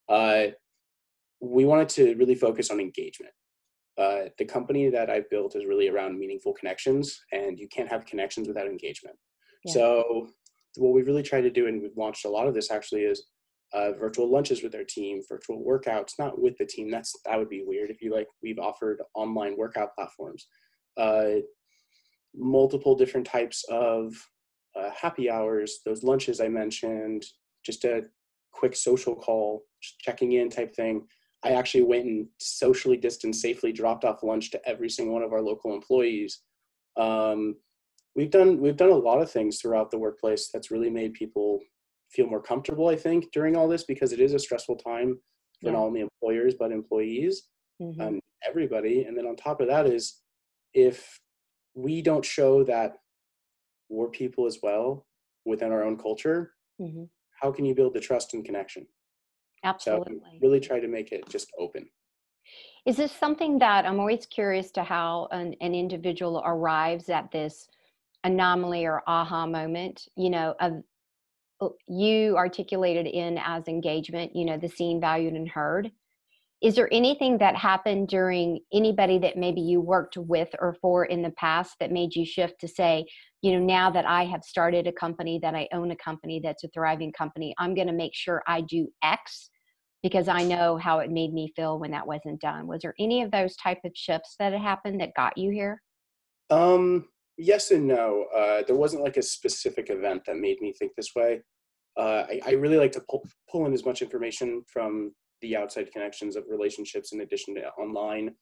uh, 0.09 0.47
we 1.41 1.65
wanted 1.65 1.89
to 1.89 2.15
really 2.15 2.35
focus 2.35 2.69
on 2.69 2.79
engagement. 2.79 3.33
Uh, 3.97 4.29
the 4.37 4.45
company 4.45 4.89
that 4.89 5.09
I've 5.09 5.29
built 5.29 5.55
is 5.55 5.65
really 5.65 5.89
around 5.89 6.17
meaningful 6.17 6.53
connections, 6.53 7.19
and 7.31 7.59
you 7.59 7.67
can't 7.67 7.89
have 7.89 8.05
connections 8.05 8.47
without 8.47 8.67
engagement. 8.67 9.17
Yeah. 9.65 9.73
So 9.73 10.27
what 10.77 10.93
we've 10.93 11.07
really 11.07 11.23
tried 11.23 11.41
to 11.41 11.49
do, 11.49 11.67
and 11.67 11.81
we've 11.81 11.97
launched 11.97 12.25
a 12.25 12.29
lot 12.29 12.47
of 12.47 12.53
this 12.53 12.71
actually, 12.71 13.01
is 13.01 13.25
uh, 13.73 13.91
virtual 13.93 14.29
lunches 14.29 14.63
with 14.63 14.75
our 14.75 14.83
team, 14.83 15.21
virtual 15.27 15.63
workouts, 15.63 16.13
not 16.19 16.39
with 16.39 16.57
the 16.57 16.65
team. 16.65 16.89
That's 16.89 17.13
that 17.25 17.37
would 17.37 17.49
be 17.49 17.63
weird 17.65 17.89
if 17.89 18.01
you 18.01 18.13
like. 18.13 18.27
We've 18.43 18.59
offered 18.59 19.01
online 19.13 19.57
workout 19.57 19.95
platforms, 19.95 20.47
uh, 20.97 21.41
multiple 22.35 22.95
different 22.95 23.27
types 23.27 23.63
of 23.69 24.13
uh, 24.75 24.89
happy 24.99 25.29
hours, 25.29 25.79
those 25.85 26.03
lunches 26.03 26.39
I 26.39 26.47
mentioned, 26.47 27.25
just 27.65 27.83
a 27.85 28.03
quick 28.51 28.75
social 28.75 29.15
call, 29.15 29.63
checking 30.01 30.33
in 30.33 30.49
type 30.49 30.75
thing. 30.75 31.07
I 31.43 31.51
actually 31.51 31.83
went 31.83 32.05
and 32.05 32.27
socially 32.39 32.97
distanced 32.97 33.41
safely, 33.41 33.71
dropped 33.71 34.05
off 34.05 34.23
lunch 34.23 34.51
to 34.51 34.69
every 34.69 34.89
single 34.89 35.15
one 35.15 35.23
of 35.23 35.33
our 35.33 35.41
local 35.41 35.73
employees. 35.73 36.41
Um, 36.97 37.55
we've 38.15 38.29
done 38.29 38.59
we've 38.59 38.77
done 38.77 38.89
a 38.89 38.95
lot 38.95 39.21
of 39.21 39.31
things 39.31 39.59
throughout 39.59 39.89
the 39.89 39.97
workplace 39.97 40.49
that's 40.53 40.71
really 40.71 40.89
made 40.89 41.13
people 41.13 41.59
feel 42.11 42.27
more 42.27 42.41
comfortable. 42.41 42.89
I 42.89 42.95
think 42.95 43.31
during 43.31 43.55
all 43.55 43.67
this 43.67 43.83
because 43.83 44.11
it 44.11 44.19
is 44.19 44.33
a 44.33 44.39
stressful 44.39 44.75
time 44.75 45.17
for 45.61 45.67
yeah. 45.67 45.71
not 45.71 45.83
only 45.83 46.01
employers 46.01 46.55
but 46.59 46.71
employees 46.71 47.43
mm-hmm. 47.81 48.01
and 48.01 48.21
everybody. 48.47 49.03
And 49.03 49.17
then 49.17 49.25
on 49.25 49.35
top 49.35 49.61
of 49.61 49.67
that 49.67 49.87
is 49.87 50.21
if 50.73 51.17
we 51.73 52.01
don't 52.01 52.25
show 52.25 52.63
that 52.65 52.97
we're 53.91 54.09
people 54.09 54.45
as 54.47 54.59
well 54.63 55.05
within 55.45 55.71
our 55.71 55.83
own 55.83 55.97
culture, 55.97 56.53
mm-hmm. 56.79 57.03
how 57.41 57.51
can 57.51 57.65
you 57.65 57.75
build 57.75 57.93
the 57.93 57.99
trust 57.99 58.33
and 58.33 58.45
connection? 58.45 58.87
Absolutely. 59.63 60.15
So 60.15 60.39
really 60.41 60.59
try 60.59 60.79
to 60.79 60.87
make 60.87 61.11
it 61.11 61.27
just 61.29 61.51
open. 61.59 61.87
Is 62.85 62.97
this 62.97 63.11
something 63.11 63.59
that 63.59 63.85
I'm 63.85 63.99
always 63.99 64.25
curious 64.25 64.71
to 64.71 64.83
how 64.83 65.27
an, 65.31 65.53
an 65.61 65.75
individual 65.75 66.41
arrives 66.43 67.09
at 67.09 67.31
this 67.31 67.67
anomaly 68.23 68.85
or 68.85 69.03
aha 69.05 69.45
moment, 69.45 70.07
you 70.15 70.31
know, 70.31 70.55
of 70.59 70.81
uh, 71.61 71.69
you 71.87 72.35
articulated 72.37 73.05
in 73.05 73.37
as 73.37 73.67
engagement, 73.67 74.35
you 74.35 74.45
know, 74.45 74.57
the 74.57 74.67
seen, 74.67 74.99
valued, 74.99 75.33
and 75.33 75.47
heard 75.47 75.91
is 76.61 76.75
there 76.75 76.89
anything 76.91 77.39
that 77.39 77.55
happened 77.55 78.07
during 78.07 78.59
anybody 78.71 79.17
that 79.17 79.35
maybe 79.35 79.61
you 79.61 79.81
worked 79.81 80.15
with 80.15 80.49
or 80.59 80.75
for 80.79 81.05
in 81.05 81.23
the 81.23 81.31
past 81.31 81.75
that 81.79 81.91
made 81.91 82.15
you 82.15 82.23
shift 82.23 82.59
to 82.59 82.67
say 82.67 83.05
you 83.41 83.51
know 83.51 83.63
now 83.63 83.89
that 83.89 84.05
i 84.05 84.23
have 84.23 84.43
started 84.43 84.87
a 84.87 84.91
company 84.91 85.39
that 85.41 85.55
i 85.55 85.67
own 85.73 85.91
a 85.91 85.95
company 85.95 86.39
that's 86.43 86.63
a 86.63 86.69
thriving 86.69 87.11
company 87.11 87.53
i'm 87.57 87.73
going 87.73 87.87
to 87.87 87.93
make 87.93 88.13
sure 88.13 88.41
i 88.47 88.61
do 88.61 88.87
x 89.03 89.49
because 90.03 90.27
i 90.27 90.43
know 90.43 90.77
how 90.77 90.99
it 90.99 91.11
made 91.11 91.33
me 91.33 91.51
feel 91.55 91.79
when 91.79 91.91
that 91.91 92.05
wasn't 92.05 92.39
done. 92.41 92.67
Was 92.67 92.81
there 92.81 92.95
any 92.99 93.21
of 93.21 93.31
those 93.31 93.55
type 93.55 93.79
of 93.85 93.91
shifts 93.95 94.35
that 94.39 94.53
had 94.53 94.61
happened 94.61 94.99
that 95.01 95.13
got 95.15 95.37
you 95.37 95.51
here? 95.51 95.81
Um 96.49 97.07
yes 97.37 97.71
and 97.71 97.87
no. 97.87 98.25
Uh, 98.35 98.63
there 98.67 98.75
wasn't 98.75 99.03
like 99.03 99.17
a 99.17 99.21
specific 99.21 99.89
event 99.89 100.23
that 100.25 100.37
made 100.37 100.61
me 100.61 100.73
think 100.73 100.93
this 100.95 101.11
way. 101.15 101.41
Uh, 101.97 102.23
I, 102.29 102.41
I, 102.45 102.51
really 102.51 102.77
like 102.77 102.93
to 102.93 103.01
pull, 103.09 103.21
pull 103.51 103.65
in 103.65 103.73
as 103.73 103.83
much 103.83 104.01
information 104.01 104.63
from 104.71 105.11
the 105.41 105.57
outside 105.57 105.91
connections 105.91 106.37
of 106.37 106.45
relationships 106.47 107.11
in 107.11 107.19
addition 107.19 107.53
to 107.55 107.67
online, 107.71 108.33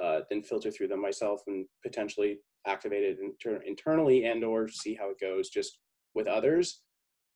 uh, 0.00 0.20
then 0.30 0.44
filter 0.44 0.70
through 0.70 0.88
them 0.88 1.02
myself 1.02 1.40
and 1.48 1.66
potentially 1.82 2.38
activate 2.66 3.02
it 3.02 3.18
inter- 3.20 3.62
internally 3.66 4.24
and 4.24 4.44
or 4.44 4.68
see 4.68 4.94
how 4.94 5.10
it 5.10 5.20
goes 5.20 5.48
just 5.48 5.78
with 6.14 6.26
others. 6.26 6.80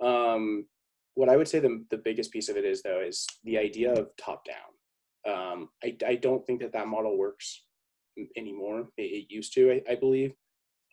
Um, 0.01 0.67
what 1.15 1.29
I 1.29 1.37
would 1.37 1.49
say 1.49 1.59
the, 1.59 1.85
the 1.91 1.99
biggest 1.99 2.33
piece 2.33 2.49
of 2.49 2.57
it 2.57 2.65
is 2.65 2.83
though 2.83 3.01
is 3.01 3.27
the 3.45 3.59
idea 3.59 3.93
of 3.93 4.09
top 4.17 4.45
down. 4.45 5.35
Um, 5.35 5.69
I, 5.83 5.97
I 6.07 6.15
don't 6.15 6.47
think 6.47 6.61
that 6.61 6.73
that 6.73 6.89
model 6.89 7.19
works 7.19 7.65
anymore. 8.37 8.89
It, 8.97 9.03
it 9.03 9.27
used 9.29 9.53
to, 9.55 9.73
I, 9.73 9.93
I 9.93 9.95
believe. 9.97 10.33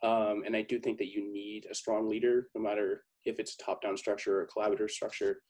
Um, 0.02 0.42
and 0.44 0.54
I 0.54 0.62
do 0.62 0.78
think 0.78 0.98
that 0.98 1.12
you 1.12 1.32
need 1.32 1.66
a 1.70 1.74
strong 1.74 2.08
leader, 2.08 2.48
no 2.54 2.60
matter 2.60 3.04
if 3.24 3.38
it's 3.38 3.54
a 3.54 3.64
top-down 3.64 3.96
structure 3.96 4.38
or 4.38 4.42
a 4.42 4.48
collaborative 4.48 4.90
structure. 4.90 5.40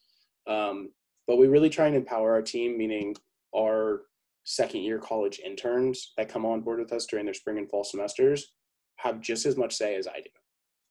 Um, 0.47 0.91
but 1.27 1.39
we 1.39 1.49
really 1.49 1.71
try 1.71 1.87
and 1.87 1.97
empower 1.97 2.33
our 2.33 2.43
team, 2.43 2.79
meaning 2.79 3.17
our 3.57 4.03
second 4.45 4.83
year 4.83 4.99
college 4.99 5.41
interns 5.45 6.13
that 6.17 6.29
come 6.29 6.47
on 6.47 6.61
board 6.61 6.79
with 6.79 6.93
us 6.93 7.07
during 7.07 7.25
their 7.25 7.35
spring 7.35 7.59
and 7.59 7.69
fall 7.69 7.83
semesters 7.83 8.53
have 8.97 9.21
just 9.21 9.47
as 9.47 9.57
much 9.57 9.75
say 9.75 9.97
as 9.97 10.07
I 10.07 10.21
do. 10.21 10.31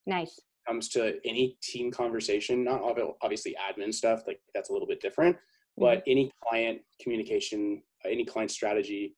Nice. 0.06 0.40
Comes 0.68 0.90
to 0.90 1.16
any 1.26 1.58
team 1.62 1.92
conversation, 1.92 2.64
not 2.64 2.82
obviously 3.22 3.56
admin 3.56 3.94
stuff, 3.94 4.24
like 4.28 4.40
that's 4.54 4.70
a 4.70 4.74
little 4.74 4.88
bit 4.88 5.02
different, 5.02 5.36
but 5.78 6.00
mm-hmm. 6.00 6.12
any 6.12 6.32
client 6.44 6.82
communication, 7.02 7.82
any 8.06 8.26
client 8.26 8.52
strategy, 8.52 9.16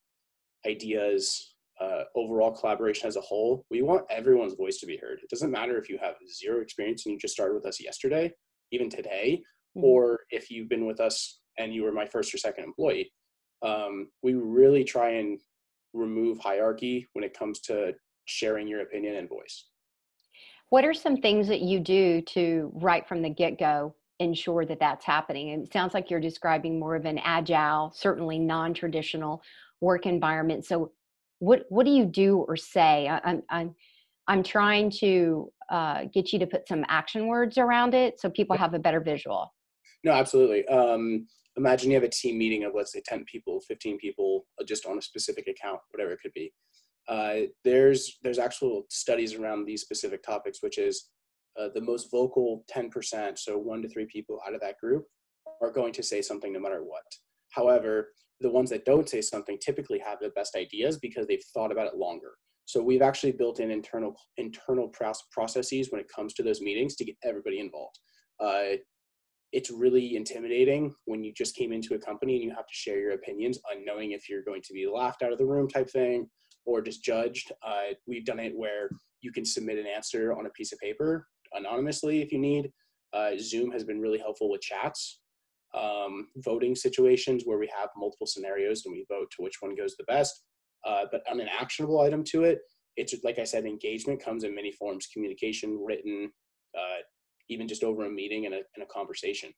ideas, 0.65 1.55
uh, 1.79 2.03
overall 2.15 2.51
collaboration 2.51 3.07
as 3.07 3.15
a 3.15 3.21
whole, 3.21 3.65
we 3.69 3.81
want 3.81 4.05
everyone's 4.09 4.55
voice 4.55 4.79
to 4.79 4.85
be 4.85 4.97
heard. 4.97 5.19
It 5.21 5.29
doesn't 5.29 5.51
matter 5.51 5.77
if 5.77 5.89
you 5.89 5.97
have 6.01 6.15
zero 6.29 6.61
experience 6.61 7.05
and 7.05 7.13
you 7.13 7.19
just 7.19 7.33
started 7.33 7.53
with 7.53 7.65
us 7.65 7.81
yesterday, 7.81 8.31
even 8.71 8.89
today, 8.89 9.41
mm-hmm. 9.77 9.85
or 9.85 10.21
if 10.31 10.49
you've 10.49 10.69
been 10.69 10.87
with 10.87 10.99
us 10.99 11.39
and 11.57 11.73
you 11.73 11.83
were 11.83 11.91
my 11.91 12.05
first 12.05 12.33
or 12.33 12.37
second 12.37 12.63
employee. 12.63 13.11
Um, 13.61 14.09
we 14.23 14.33
really 14.33 14.83
try 14.83 15.11
and 15.11 15.39
remove 15.93 16.39
hierarchy 16.39 17.07
when 17.13 17.23
it 17.23 17.37
comes 17.37 17.59
to 17.61 17.93
sharing 18.27 18.67
your 18.67 18.81
opinion 18.81 19.15
and 19.15 19.27
voice. 19.27 19.65
What 20.69 20.85
are 20.85 20.93
some 20.93 21.17
things 21.17 21.47
that 21.47 21.61
you 21.61 21.79
do 21.79 22.21
to 22.21 22.71
right 22.75 23.07
from 23.07 23.21
the 23.21 23.29
get 23.29 23.57
go 23.57 23.95
ensure 24.19 24.65
that 24.65 24.79
that's 24.79 25.05
happening? 25.05 25.49
It 25.49 25.71
sounds 25.71 25.93
like 25.93 26.09
you're 26.09 26.19
describing 26.19 26.79
more 26.79 26.95
of 26.95 27.05
an 27.05 27.19
agile, 27.19 27.91
certainly 27.95 28.37
non 28.37 28.73
traditional 28.73 29.41
work 29.81 30.05
environment. 30.05 30.65
So, 30.65 30.91
what 31.39 31.65
what 31.69 31.85
do 31.85 31.91
you 31.91 32.05
do 32.05 32.39
or 32.47 32.57
say? 32.57 33.07
I, 33.07 33.21
I'm 33.23 33.43
I'm 33.49 33.75
I'm 34.27 34.43
trying 34.43 34.91
to 34.99 35.51
uh, 35.69 36.05
get 36.13 36.33
you 36.33 36.39
to 36.39 36.47
put 36.47 36.67
some 36.67 36.85
action 36.89 37.27
words 37.27 37.57
around 37.57 37.93
it 37.93 38.19
so 38.19 38.29
people 38.29 38.57
have 38.57 38.73
a 38.73 38.79
better 38.79 38.99
visual. 38.99 39.53
No, 40.03 40.11
absolutely. 40.11 40.67
Um, 40.67 41.27
imagine 41.57 41.89
you 41.89 41.95
have 41.95 42.03
a 42.03 42.09
team 42.09 42.37
meeting 42.37 42.63
of 42.63 42.73
let's 42.75 42.93
say 42.93 43.01
10 43.05 43.25
people 43.25 43.59
15 43.67 43.97
people 43.97 44.45
uh, 44.61 44.63
just 44.63 44.85
on 44.85 44.97
a 44.97 45.01
specific 45.01 45.47
account 45.47 45.79
whatever 45.89 46.11
it 46.11 46.19
could 46.21 46.33
be 46.33 46.53
uh, 47.07 47.37
there's 47.63 48.17
there's 48.23 48.39
actual 48.39 48.83
studies 48.89 49.33
around 49.33 49.65
these 49.65 49.81
specific 49.81 50.21
topics 50.23 50.59
which 50.61 50.77
is 50.77 51.09
uh, 51.59 51.69
the 51.73 51.81
most 51.81 52.11
vocal 52.11 52.63
10% 52.73 53.37
so 53.37 53.57
one 53.57 53.81
to 53.81 53.89
three 53.89 54.05
people 54.05 54.39
out 54.47 54.53
of 54.53 54.61
that 54.61 54.77
group 54.77 55.05
are 55.61 55.71
going 55.71 55.93
to 55.93 56.03
say 56.03 56.21
something 56.21 56.53
no 56.53 56.59
matter 56.59 56.83
what. 56.83 57.03
However 57.51 58.09
the 58.39 58.49
ones 58.49 58.69
that 58.69 58.85
don't 58.85 59.09
say 59.09 59.21
something 59.21 59.57
typically 59.59 59.99
have 59.99 60.19
the 60.19 60.29
best 60.29 60.55
ideas 60.55 60.99
because 60.99 61.25
they've 61.25 61.43
thought 61.53 61.71
about 61.71 61.87
it 61.87 61.97
longer. 61.97 62.33
So 62.65 62.83
we've 62.83 63.01
actually 63.01 63.31
built 63.31 63.59
in 63.59 63.71
internal 63.71 64.15
internal 64.37 64.91
processes 65.31 65.87
when 65.89 66.01
it 66.01 66.11
comes 66.13 66.33
to 66.35 66.43
those 66.43 66.61
meetings 66.61 66.95
to 66.97 67.05
get 67.05 67.15
everybody 67.23 67.59
involved. 67.59 67.97
Uh, 68.39 68.77
it's 69.53 69.71
really 69.71 70.17
intimidating 70.17 70.93
when 71.05 71.23
you 71.23 71.33
just 71.33 71.55
came 71.55 71.71
into 71.71 71.95
a 71.95 71.99
company 71.99 72.35
and 72.35 72.43
you 72.43 72.49
have 72.49 72.67
to 72.67 72.73
share 72.73 72.99
your 72.99 73.13
opinions 73.13 73.57
unknowing 73.73 74.11
if 74.11 74.27
you're 74.29 74.43
going 74.43 74.61
to 74.61 74.73
be 74.73 74.85
laughed 74.85 75.23
out 75.23 75.31
of 75.31 75.37
the 75.37 75.45
room 75.45 75.69
type 75.69 75.89
thing 75.89 76.29
or 76.67 76.81
just 76.81 77.03
judged 77.03 77.51
uh, 77.65 77.93
we've 78.05 78.25
done 78.25 78.39
it 78.39 78.55
where 78.55 78.89
you 79.21 79.31
can 79.31 79.43
submit 79.43 79.79
an 79.79 79.87
answer 79.87 80.33
on 80.37 80.45
a 80.45 80.49
piece 80.51 80.71
of 80.71 80.79
paper 80.79 81.27
anonymously 81.53 82.21
if 82.21 82.31
you 82.31 82.37
need 82.37 82.71
uh, 83.13 83.31
zoom 83.39 83.71
has 83.71 83.83
been 83.83 83.99
really 83.99 84.19
helpful 84.19 84.51
with 84.51 84.61
chats 84.61 85.21
um, 85.73 86.27
voting 86.37 86.75
situations 86.75 87.43
where 87.45 87.57
we 87.57 87.69
have 87.75 87.89
multiple 87.97 88.27
scenarios 88.27 88.83
and 88.85 88.93
we 88.93 89.05
vote 89.09 89.31
to 89.31 89.43
which 89.43 89.57
one 89.61 89.75
goes 89.75 89.95
the 89.97 90.03
best 90.05 90.43
uh, 90.85 91.05
but 91.11 91.21
on 91.31 91.39
an 91.39 91.49
actionable 91.59 92.01
item 92.01 92.23
to 92.23 92.43
it 92.43 92.59
it's 92.97 93.15
like 93.23 93.39
i 93.39 93.43
said 93.43 93.65
engagement 93.65 94.23
comes 94.23 94.43
in 94.43 94.53
many 94.53 94.71
forms 94.71 95.07
communication 95.11 95.79
written 95.83 96.31
uh, 96.77 97.01
even 97.49 97.67
just 97.67 97.83
over 97.83 98.05
a 98.05 98.09
meeting 98.09 98.45
and 98.45 98.53
a, 98.55 98.61
and 98.75 98.83
a 98.83 98.85
conversation. 98.85 99.51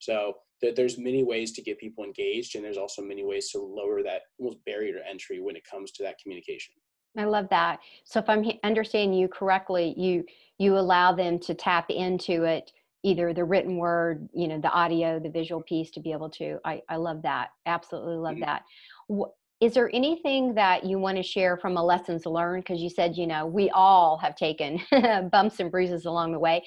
So 0.00 0.34
th- 0.60 0.74
there's 0.74 0.98
many 0.98 1.22
ways 1.22 1.52
to 1.52 1.62
get 1.62 1.78
people 1.78 2.04
engaged, 2.04 2.56
and 2.56 2.64
there's 2.64 2.76
also 2.76 3.02
many 3.02 3.24
ways 3.24 3.50
to 3.50 3.58
lower 3.58 4.02
that 4.02 4.22
almost 4.38 4.64
barrier 4.64 4.94
to 4.94 5.08
entry 5.08 5.40
when 5.40 5.56
it 5.56 5.62
comes 5.70 5.92
to 5.92 6.02
that 6.02 6.18
communication. 6.20 6.74
I 7.16 7.24
love 7.24 7.48
that. 7.50 7.80
So 8.04 8.20
if 8.20 8.28
I'm 8.28 8.44
understanding 8.64 9.18
you 9.18 9.28
correctly, 9.28 9.94
you 9.96 10.24
you 10.58 10.76
allow 10.76 11.12
them 11.12 11.38
to 11.40 11.54
tap 11.54 11.90
into 11.90 12.44
it, 12.44 12.72
either 13.02 13.32
the 13.32 13.44
written 13.44 13.76
word, 13.78 14.28
you 14.34 14.46
know, 14.46 14.60
the 14.60 14.70
audio, 14.70 15.18
the 15.18 15.30
visual 15.30 15.62
piece, 15.62 15.90
to 15.92 16.00
be 16.00 16.12
able 16.12 16.30
to. 16.30 16.58
I 16.64 16.82
I 16.88 16.96
love 16.96 17.22
that. 17.22 17.48
Absolutely 17.66 18.16
love 18.16 18.36
mm-hmm. 18.36 18.44
that. 18.44 19.30
Is 19.60 19.74
there 19.74 19.90
anything 19.92 20.54
that 20.54 20.84
you 20.84 20.98
want 20.98 21.16
to 21.18 21.22
share 21.22 21.56
from 21.58 21.76
a 21.76 21.84
lessons 21.84 22.24
learned? 22.24 22.64
Because 22.64 22.80
you 22.80 22.88
said, 22.88 23.16
you 23.16 23.26
know, 23.26 23.44
we 23.44 23.68
all 23.70 24.16
have 24.18 24.34
taken 24.34 24.80
bumps 25.32 25.60
and 25.60 25.70
bruises 25.70 26.06
along 26.06 26.32
the 26.32 26.38
way 26.38 26.62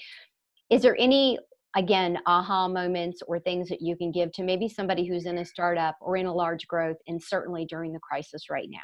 is 0.73 0.81
there 0.81 0.95
any 0.97 1.37
again 1.75 2.19
aha 2.25 2.67
moments 2.67 3.21
or 3.27 3.39
things 3.39 3.69
that 3.69 3.81
you 3.81 3.95
can 3.95 4.11
give 4.11 4.31
to 4.33 4.43
maybe 4.43 4.69
somebody 4.69 5.07
who's 5.07 5.25
in 5.25 5.39
a 5.39 5.45
startup 5.45 5.95
or 6.01 6.17
in 6.17 6.25
a 6.25 6.33
large 6.33 6.67
growth 6.67 6.97
and 7.07 7.21
certainly 7.21 7.65
during 7.65 7.93
the 7.93 7.99
crisis 7.99 8.49
right 8.49 8.67
now. 8.69 8.79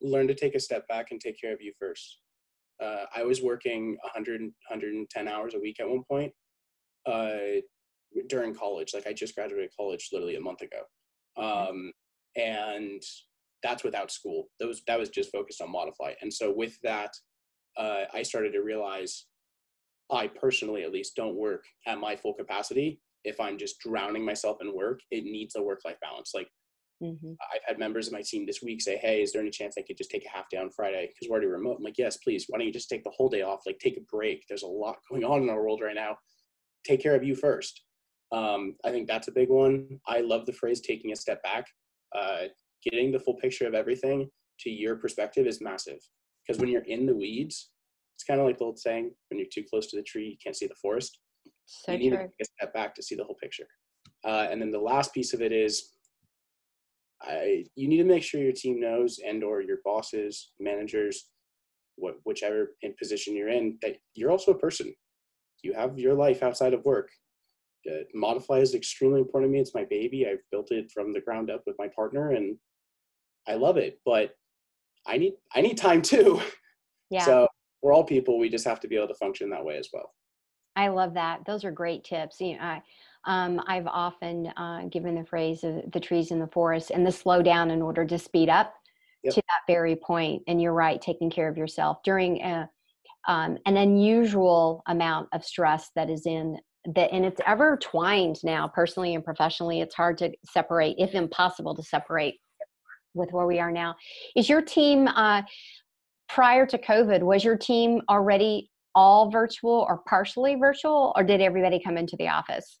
Learn 0.00 0.28
to 0.28 0.34
take 0.34 0.54
a 0.54 0.60
step 0.60 0.86
back 0.88 1.08
and 1.10 1.20
take 1.20 1.40
care 1.40 1.52
of 1.52 1.60
you 1.60 1.72
first. 1.78 2.18
Uh, 2.82 3.04
i 3.14 3.22
was 3.22 3.40
working 3.40 3.96
100 4.02 4.40
110 4.40 5.28
hours 5.28 5.54
a 5.54 5.60
week 5.60 5.78
at 5.78 5.88
one 5.88 6.02
point 6.10 6.32
uh, 7.06 7.60
during 8.28 8.52
college 8.52 8.90
like 8.92 9.06
i 9.06 9.12
just 9.12 9.36
graduated 9.36 9.70
college 9.78 10.08
literally 10.12 10.36
a 10.36 10.40
month 10.40 10.60
ago. 10.60 10.82
Um, 11.36 11.92
and 12.36 13.02
that's 13.62 13.84
without 13.84 14.10
school. 14.10 14.48
That 14.60 14.66
was 14.68 14.82
that 14.86 14.98
was 14.98 15.08
just 15.08 15.32
focused 15.32 15.60
on 15.60 15.72
Modifly. 15.72 16.14
And 16.20 16.32
so 16.32 16.52
with 16.52 16.78
that 16.82 17.10
uh, 17.76 18.04
i 18.12 18.22
started 18.22 18.52
to 18.52 18.62
realize 18.62 19.26
I 20.10 20.28
personally, 20.28 20.82
at 20.82 20.92
least, 20.92 21.16
don't 21.16 21.36
work 21.36 21.64
at 21.86 21.98
my 21.98 22.16
full 22.16 22.34
capacity. 22.34 23.00
If 23.24 23.40
I'm 23.40 23.58
just 23.58 23.80
drowning 23.80 24.24
myself 24.24 24.58
in 24.60 24.74
work, 24.74 25.00
it 25.10 25.24
needs 25.24 25.56
a 25.56 25.62
work 25.62 25.80
life 25.84 25.96
balance. 26.02 26.32
Like, 26.34 26.48
mm-hmm. 27.02 27.32
I've 27.54 27.62
had 27.66 27.78
members 27.78 28.06
of 28.06 28.12
my 28.12 28.22
team 28.22 28.44
this 28.44 28.60
week 28.62 28.82
say, 28.82 28.96
Hey, 28.96 29.22
is 29.22 29.32
there 29.32 29.40
any 29.40 29.50
chance 29.50 29.76
I 29.78 29.82
could 29.82 29.96
just 29.96 30.10
take 30.10 30.26
a 30.26 30.36
half 30.36 30.48
day 30.50 30.58
on 30.58 30.70
Friday? 30.70 31.08
Because 31.08 31.30
we're 31.30 31.36
already 31.36 31.48
remote. 31.48 31.76
I'm 31.78 31.84
like, 31.84 31.98
Yes, 31.98 32.18
please. 32.18 32.44
Why 32.48 32.58
don't 32.58 32.66
you 32.66 32.72
just 32.72 32.90
take 32.90 33.04
the 33.04 33.12
whole 33.16 33.30
day 33.30 33.42
off? 33.42 33.60
Like, 33.66 33.78
take 33.78 33.96
a 33.96 34.02
break. 34.10 34.44
There's 34.48 34.62
a 34.62 34.68
lot 34.68 34.96
going 35.10 35.24
on 35.24 35.42
in 35.42 35.50
our 35.50 35.62
world 35.62 35.80
right 35.82 35.94
now. 35.94 36.18
Take 36.86 37.02
care 37.02 37.14
of 37.14 37.24
you 37.24 37.34
first. 37.34 37.82
Um, 38.32 38.74
I 38.84 38.90
think 38.90 39.08
that's 39.08 39.28
a 39.28 39.32
big 39.32 39.48
one. 39.48 40.00
I 40.06 40.20
love 40.20 40.44
the 40.44 40.52
phrase 40.52 40.80
taking 40.80 41.12
a 41.12 41.16
step 41.16 41.42
back. 41.42 41.66
Uh, 42.14 42.48
getting 42.82 43.10
the 43.10 43.18
full 43.18 43.36
picture 43.36 43.66
of 43.66 43.74
everything 43.74 44.28
to 44.60 44.70
your 44.70 44.96
perspective 44.96 45.46
is 45.46 45.60
massive. 45.60 45.98
Because 46.46 46.60
when 46.60 46.68
you're 46.68 46.82
in 46.82 47.06
the 47.06 47.14
weeds, 47.14 47.70
it's 48.14 48.24
kind 48.24 48.40
of 48.40 48.46
like 48.46 48.58
the 48.58 48.64
old 48.64 48.78
saying 48.78 49.10
when 49.28 49.38
you're 49.38 49.48
too 49.52 49.64
close 49.68 49.86
to 49.88 49.96
the 49.96 50.02
tree 50.02 50.28
you 50.28 50.36
can't 50.42 50.56
see 50.56 50.66
the 50.66 50.74
forest. 50.80 51.18
So 51.66 51.92
you 51.92 51.98
need 51.98 52.10
true. 52.10 52.18
to 52.18 52.24
take 52.24 52.34
a 52.42 52.44
step 52.44 52.74
back 52.74 52.94
to 52.94 53.02
see 53.02 53.14
the 53.14 53.24
whole 53.24 53.36
picture. 53.36 53.66
Uh, 54.24 54.48
and 54.50 54.60
then 54.60 54.70
the 54.70 54.78
last 54.78 55.14
piece 55.14 55.32
of 55.32 55.42
it 55.42 55.52
is 55.52 55.90
I, 57.22 57.64
you 57.74 57.88
need 57.88 57.98
to 57.98 58.04
make 58.04 58.22
sure 58.22 58.40
your 58.40 58.52
team 58.52 58.80
knows 58.80 59.18
and 59.26 59.42
or 59.42 59.62
your 59.62 59.78
bosses 59.84 60.52
managers 60.60 61.30
what, 61.96 62.16
whichever 62.24 62.76
in 62.82 62.94
position 62.98 63.34
you're 63.34 63.48
in 63.48 63.78
that 63.82 63.96
you're 64.14 64.30
also 64.30 64.52
a 64.52 64.58
person. 64.58 64.94
You 65.62 65.72
have 65.72 65.98
your 65.98 66.14
life 66.14 66.42
outside 66.42 66.74
of 66.74 66.84
work. 66.84 67.08
Uh, 67.90 68.04
Modifly 68.14 68.60
is 68.60 68.74
extremely 68.74 69.20
important 69.20 69.50
to 69.50 69.52
me. 69.52 69.60
It's 69.60 69.74
my 69.74 69.84
baby. 69.84 70.26
I've 70.26 70.42
built 70.50 70.70
it 70.70 70.90
from 70.92 71.12
the 71.12 71.20
ground 71.20 71.50
up 71.50 71.62
with 71.66 71.76
my 71.78 71.88
partner 71.88 72.32
and 72.32 72.56
i 73.46 73.54
love 73.54 73.76
it 73.76 74.00
but 74.04 74.30
i 75.06 75.16
need 75.16 75.34
i 75.54 75.60
need 75.60 75.76
time 75.76 76.02
too. 76.02 76.40
Yeah. 77.10 77.26
so 77.26 77.46
we're 77.84 77.92
all 77.92 78.02
people. 78.02 78.38
We 78.38 78.48
just 78.48 78.64
have 78.64 78.80
to 78.80 78.88
be 78.88 78.96
able 78.96 79.08
to 79.08 79.14
function 79.14 79.50
that 79.50 79.62
way 79.62 79.76
as 79.76 79.90
well. 79.92 80.14
I 80.74 80.88
love 80.88 81.12
that. 81.14 81.40
Those 81.46 81.64
are 81.64 81.70
great 81.70 82.02
tips. 82.02 82.40
You 82.40 82.54
know, 82.54 82.62
I, 82.62 82.82
um, 83.26 83.60
I've 83.66 83.86
often 83.86 84.46
uh, 84.56 84.86
given 84.90 85.14
the 85.14 85.24
phrase 85.26 85.64
of 85.64 85.92
the 85.92 86.00
trees 86.00 86.30
in 86.30 86.40
the 86.40 86.46
forest 86.46 86.90
and 86.90 87.06
the 87.06 87.12
slow 87.12 87.42
down 87.42 87.70
in 87.70 87.82
order 87.82 88.06
to 88.06 88.18
speed 88.18 88.48
up 88.48 88.72
yep. 89.22 89.34
to 89.34 89.42
that 89.42 89.72
very 89.72 89.96
point. 89.96 90.42
And 90.48 90.62
you're 90.62 90.72
right, 90.72 91.00
taking 91.00 91.28
care 91.28 91.46
of 91.46 91.58
yourself 91.58 91.98
during 92.02 92.40
a, 92.40 92.70
um, 93.28 93.58
an 93.66 93.76
unusual 93.76 94.82
amount 94.86 95.28
of 95.34 95.44
stress 95.44 95.90
that 95.94 96.08
is 96.08 96.24
in 96.24 96.56
that, 96.94 97.12
and 97.12 97.24
it's 97.24 97.40
ever 97.46 97.76
twined 97.76 98.38
now, 98.42 98.66
personally 98.66 99.14
and 99.14 99.22
professionally. 99.22 99.82
It's 99.82 99.94
hard 99.94 100.16
to 100.18 100.32
separate, 100.50 100.96
if 100.98 101.14
impossible 101.14 101.74
to 101.76 101.82
separate 101.82 102.36
with 103.12 103.30
where 103.30 103.46
we 103.46 103.60
are 103.60 103.70
now. 103.70 103.94
Is 104.36 104.48
your 104.48 104.62
team 104.62 105.06
uh, 105.08 105.42
prior 106.28 106.66
to 106.66 106.78
COVID, 106.78 107.22
was 107.22 107.44
your 107.44 107.56
team 107.56 108.02
already 108.08 108.70
all 108.94 109.30
virtual 109.30 109.86
or 109.88 110.02
partially 110.08 110.54
virtual, 110.54 111.12
or 111.16 111.24
did 111.24 111.40
everybody 111.40 111.80
come 111.82 111.96
into 111.96 112.16
the 112.16 112.28
office? 112.28 112.78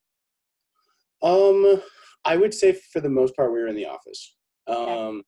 Um, 1.22 1.82
I 2.24 2.36
would 2.36 2.54
say 2.54 2.72
for 2.92 3.00
the 3.00 3.08
most 3.08 3.34
part, 3.36 3.52
we 3.52 3.60
were 3.60 3.68
in 3.68 3.76
the 3.76 3.86
office. 3.86 4.36
Um, 4.66 4.76
okay. 4.78 5.22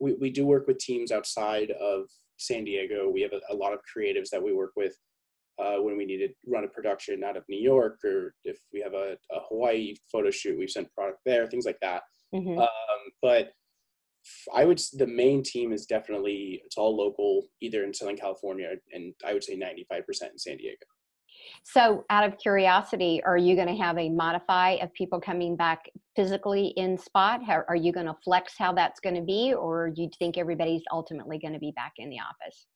we, 0.00 0.14
we 0.14 0.30
do 0.30 0.44
work 0.46 0.66
with 0.66 0.78
teams 0.78 1.12
outside 1.12 1.70
of 1.70 2.04
San 2.38 2.64
Diego. 2.64 3.08
We 3.08 3.22
have 3.22 3.32
a, 3.32 3.40
a 3.52 3.54
lot 3.54 3.72
of 3.72 3.80
creatives 3.80 4.30
that 4.30 4.42
we 4.42 4.52
work 4.52 4.72
with 4.76 4.96
uh, 5.58 5.76
when 5.76 5.96
we 5.96 6.04
need 6.04 6.18
to 6.18 6.28
run 6.46 6.64
a 6.64 6.68
production 6.68 7.22
out 7.22 7.36
of 7.36 7.44
New 7.48 7.60
York, 7.60 7.98
or 8.04 8.34
if 8.44 8.58
we 8.72 8.80
have 8.80 8.94
a, 8.94 9.16
a 9.30 9.40
Hawaii 9.48 9.94
photo 10.10 10.30
shoot, 10.30 10.58
we've 10.58 10.70
sent 10.70 10.92
product 10.92 11.20
there, 11.24 11.46
things 11.46 11.66
like 11.66 11.78
that. 11.82 12.02
Mm-hmm. 12.34 12.58
Um, 12.58 12.68
but 13.20 13.52
I 14.54 14.64
would 14.64 14.80
the 14.94 15.06
main 15.06 15.42
team 15.42 15.72
is 15.72 15.86
definitely 15.86 16.62
it's 16.64 16.76
all 16.76 16.96
local, 16.96 17.48
either 17.60 17.84
in 17.84 17.94
Southern 17.94 18.16
California, 18.16 18.70
and 18.92 19.14
I 19.24 19.32
would 19.32 19.44
say 19.44 19.56
95% 19.56 20.02
in 20.08 20.38
San 20.38 20.56
Diego. 20.56 20.86
So, 21.64 22.04
out 22.10 22.24
of 22.24 22.38
curiosity, 22.38 23.22
are 23.24 23.36
you 23.36 23.54
going 23.54 23.68
to 23.68 23.82
have 23.82 23.98
a 23.98 24.08
modify 24.08 24.72
of 24.82 24.92
people 24.94 25.20
coming 25.20 25.56
back 25.56 25.90
physically 26.16 26.68
in 26.76 26.98
spot? 26.98 27.44
How, 27.44 27.62
are 27.68 27.76
you 27.76 27.92
going 27.92 28.06
to 28.06 28.16
flex 28.24 28.54
how 28.58 28.72
that's 28.72 29.00
going 29.00 29.14
to 29.16 29.22
be, 29.22 29.54
or 29.54 29.90
do 29.90 30.02
you 30.02 30.10
think 30.18 30.38
everybody's 30.38 30.82
ultimately 30.92 31.38
going 31.38 31.54
to 31.54 31.60
be 31.60 31.72
back 31.72 31.92
in 31.98 32.10
the 32.10 32.18
office? 32.18 32.66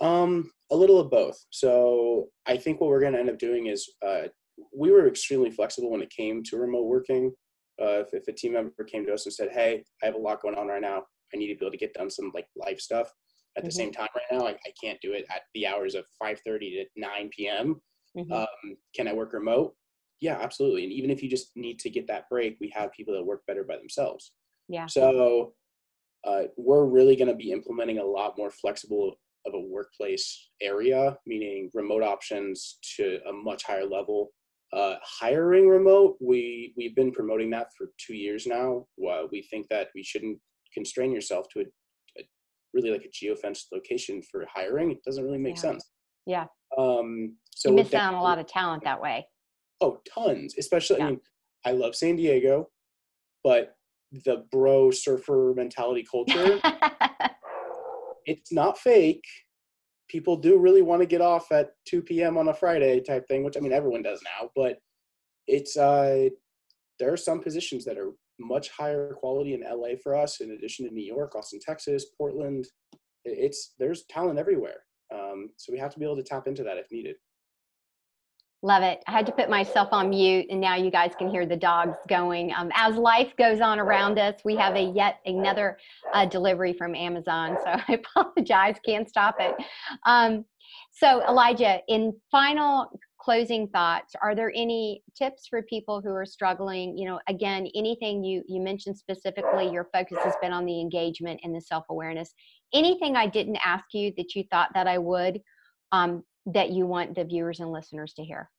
Um, 0.00 0.50
a 0.70 0.76
little 0.76 0.98
of 0.98 1.10
both. 1.10 1.38
So, 1.50 2.28
I 2.46 2.56
think 2.56 2.80
what 2.80 2.88
we're 2.88 3.00
going 3.00 3.12
to 3.14 3.20
end 3.20 3.30
up 3.30 3.38
doing 3.38 3.66
is 3.66 3.88
uh, 4.06 4.28
we 4.76 4.90
were 4.90 5.08
extremely 5.08 5.50
flexible 5.50 5.90
when 5.90 6.02
it 6.02 6.10
came 6.10 6.42
to 6.44 6.56
remote 6.56 6.86
working 6.86 7.32
uh, 7.80 8.00
if, 8.00 8.08
if 8.12 8.28
a 8.28 8.32
team 8.32 8.54
member 8.54 8.84
came 8.84 9.06
to 9.06 9.14
us 9.14 9.26
and 9.26 9.32
said, 9.32 9.50
"Hey, 9.52 9.84
I 10.02 10.06
have 10.06 10.14
a 10.14 10.18
lot 10.18 10.42
going 10.42 10.56
on 10.56 10.68
right 10.68 10.82
now. 10.82 11.04
I 11.32 11.36
need 11.36 11.48
to 11.48 11.58
be 11.58 11.64
able 11.64 11.72
to 11.72 11.78
get 11.78 11.94
done 11.94 12.10
some 12.10 12.30
like 12.34 12.46
live 12.56 12.80
stuff." 12.80 13.10
At 13.56 13.62
mm-hmm. 13.62 13.68
the 13.68 13.72
same 13.72 13.92
time, 13.92 14.08
right 14.14 14.38
now, 14.38 14.46
I, 14.46 14.50
I 14.50 14.72
can't 14.82 15.00
do 15.00 15.12
it 15.12 15.24
at 15.30 15.42
the 15.54 15.66
hours 15.66 15.94
of 15.94 16.04
5:30 16.22 16.58
to 16.58 16.84
9 16.96 17.30
p.m. 17.36 17.80
Mm-hmm. 18.16 18.32
Um, 18.32 18.76
can 18.94 19.08
I 19.08 19.12
work 19.12 19.32
remote? 19.32 19.74
Yeah, 20.20 20.38
absolutely. 20.40 20.84
And 20.84 20.92
even 20.92 21.10
if 21.10 21.22
you 21.22 21.30
just 21.30 21.50
need 21.56 21.78
to 21.80 21.90
get 21.90 22.06
that 22.08 22.28
break, 22.28 22.58
we 22.60 22.70
have 22.74 22.92
people 22.92 23.14
that 23.14 23.24
work 23.24 23.42
better 23.46 23.64
by 23.64 23.76
themselves. 23.76 24.32
Yeah. 24.68 24.86
So 24.86 25.54
uh, 26.24 26.42
we're 26.56 26.84
really 26.84 27.16
going 27.16 27.28
to 27.28 27.34
be 27.34 27.52
implementing 27.52 27.98
a 27.98 28.04
lot 28.04 28.36
more 28.36 28.50
flexible 28.50 29.16
of 29.46 29.54
a 29.54 29.60
workplace 29.60 30.50
area, 30.60 31.16
meaning 31.26 31.70
remote 31.72 32.02
options 32.02 32.78
to 32.96 33.18
a 33.28 33.32
much 33.32 33.64
higher 33.64 33.86
level. 33.86 34.30
Uh, 34.72 34.94
hiring 35.02 35.68
remote, 35.68 36.16
we 36.20 36.72
we've 36.76 36.94
been 36.94 37.10
promoting 37.10 37.50
that 37.50 37.68
for 37.76 37.88
two 37.98 38.14
years 38.14 38.46
now. 38.46 38.86
Uh, 39.04 39.22
we 39.32 39.42
think 39.42 39.66
that 39.68 39.88
we 39.96 40.02
shouldn't 40.02 40.38
constrain 40.72 41.10
yourself 41.10 41.46
to 41.52 41.60
a, 41.60 41.64
a 42.20 42.22
really 42.72 42.90
like 42.90 43.04
a 43.04 43.08
geofenced 43.08 43.64
location 43.72 44.22
for 44.30 44.46
hiring. 44.52 44.92
It 44.92 45.02
doesn't 45.04 45.24
really 45.24 45.38
make 45.38 45.56
Yeah. 45.56 45.60
sense. 45.62 45.90
Yeah. 46.26 46.46
Um, 46.78 47.36
so 47.52 47.70
you 47.70 47.76
miss 47.76 47.92
out 47.94 48.14
on 48.14 48.20
a 48.20 48.22
lot 48.22 48.38
of 48.38 48.46
talent 48.46 48.84
that 48.84 49.00
way. 49.02 49.26
Oh, 49.80 50.00
tons. 50.14 50.54
Especially, 50.56 50.98
Yeah. 50.98 51.06
I 51.06 51.10
mean, 51.10 51.20
I 51.64 51.72
love 51.72 51.96
San 51.96 52.14
Diego, 52.14 52.68
but 53.42 53.74
the 54.24 54.44
bro 54.52 54.92
surfer 54.92 55.52
mentality 55.56 56.04
culture, 56.08 56.60
it's 58.26 58.52
not 58.52 58.78
fake. 58.78 59.24
People 60.10 60.36
do 60.36 60.58
really 60.58 60.82
want 60.82 61.00
to 61.00 61.06
get 61.06 61.20
off 61.20 61.52
at 61.52 61.70
2 61.86 62.02
p.m. 62.02 62.36
on 62.36 62.48
a 62.48 62.54
Friday 62.54 63.00
type 63.00 63.28
thing, 63.28 63.44
which 63.44 63.56
I 63.56 63.60
mean, 63.60 63.72
everyone 63.72 64.02
does 64.02 64.20
now, 64.24 64.50
but 64.56 64.78
it's, 65.46 65.76
uh, 65.76 66.28
there 66.98 67.12
are 67.12 67.16
some 67.16 67.40
positions 67.40 67.84
that 67.84 67.96
are 67.96 68.10
much 68.40 68.70
higher 68.70 69.14
quality 69.14 69.54
in 69.54 69.62
LA 69.62 69.90
for 70.02 70.16
us, 70.16 70.40
in 70.40 70.50
addition 70.50 70.88
to 70.88 70.92
New 70.92 71.04
York, 71.04 71.36
Austin, 71.36 71.60
Texas, 71.64 72.06
Portland. 72.18 72.66
It's, 73.24 73.74
there's 73.78 74.04
talent 74.10 74.38
everywhere. 74.38 74.82
Um, 75.14 75.50
so 75.56 75.72
we 75.72 75.78
have 75.78 75.92
to 75.92 75.98
be 76.00 76.04
able 76.04 76.16
to 76.16 76.24
tap 76.24 76.48
into 76.48 76.64
that 76.64 76.76
if 76.76 76.86
needed. 76.90 77.16
Love 78.62 78.82
it. 78.82 79.02
I 79.06 79.12
had 79.12 79.24
to 79.24 79.32
put 79.32 79.48
myself 79.48 79.88
on 79.90 80.10
mute, 80.10 80.46
and 80.50 80.60
now 80.60 80.76
you 80.76 80.90
guys 80.90 81.12
can 81.16 81.30
hear 81.30 81.46
the 81.46 81.56
dogs 81.56 81.96
going. 82.08 82.52
Um, 82.52 82.70
as 82.74 82.96
life 82.96 83.32
goes 83.38 83.62
on 83.62 83.80
around 83.80 84.18
us, 84.18 84.34
we 84.44 84.54
have 84.56 84.76
a 84.76 84.82
yet 84.82 85.20
another 85.24 85.78
uh, 86.12 86.26
delivery 86.26 86.74
from 86.74 86.94
Amazon, 86.94 87.56
so 87.64 87.70
I 87.88 88.02
apologize. 88.04 88.76
Can't 88.84 89.08
stop 89.08 89.36
it. 89.40 89.54
Um, 90.04 90.44
so, 90.92 91.26
Elijah, 91.26 91.78
in 91.88 92.12
final 92.30 92.90
closing 93.18 93.66
thoughts, 93.68 94.14
are 94.22 94.34
there 94.34 94.52
any 94.54 95.02
tips 95.16 95.46
for 95.48 95.62
people 95.62 96.02
who 96.02 96.10
are 96.10 96.26
struggling? 96.26 96.98
You 96.98 97.08
know, 97.08 97.20
again, 97.28 97.66
anything 97.74 98.22
you 98.22 98.42
you 98.46 98.60
mentioned 98.60 98.98
specifically, 98.98 99.70
your 99.70 99.88
focus 99.90 100.18
has 100.22 100.34
been 100.42 100.52
on 100.52 100.66
the 100.66 100.80
engagement 100.82 101.40
and 101.44 101.54
the 101.54 101.62
self 101.62 101.86
awareness. 101.88 102.34
Anything 102.74 103.16
I 103.16 103.26
didn't 103.26 103.58
ask 103.64 103.86
you 103.94 104.12
that 104.18 104.34
you 104.34 104.44
thought 104.50 104.68
that 104.74 104.86
I 104.86 104.98
would? 104.98 105.40
Um, 105.92 106.24
that 106.46 106.70
you 106.70 106.86
want 106.86 107.14
the 107.14 107.24
viewers 107.24 107.60
and 107.60 107.72
listeners 107.72 108.14
to 108.14 108.24
hear? 108.24 108.50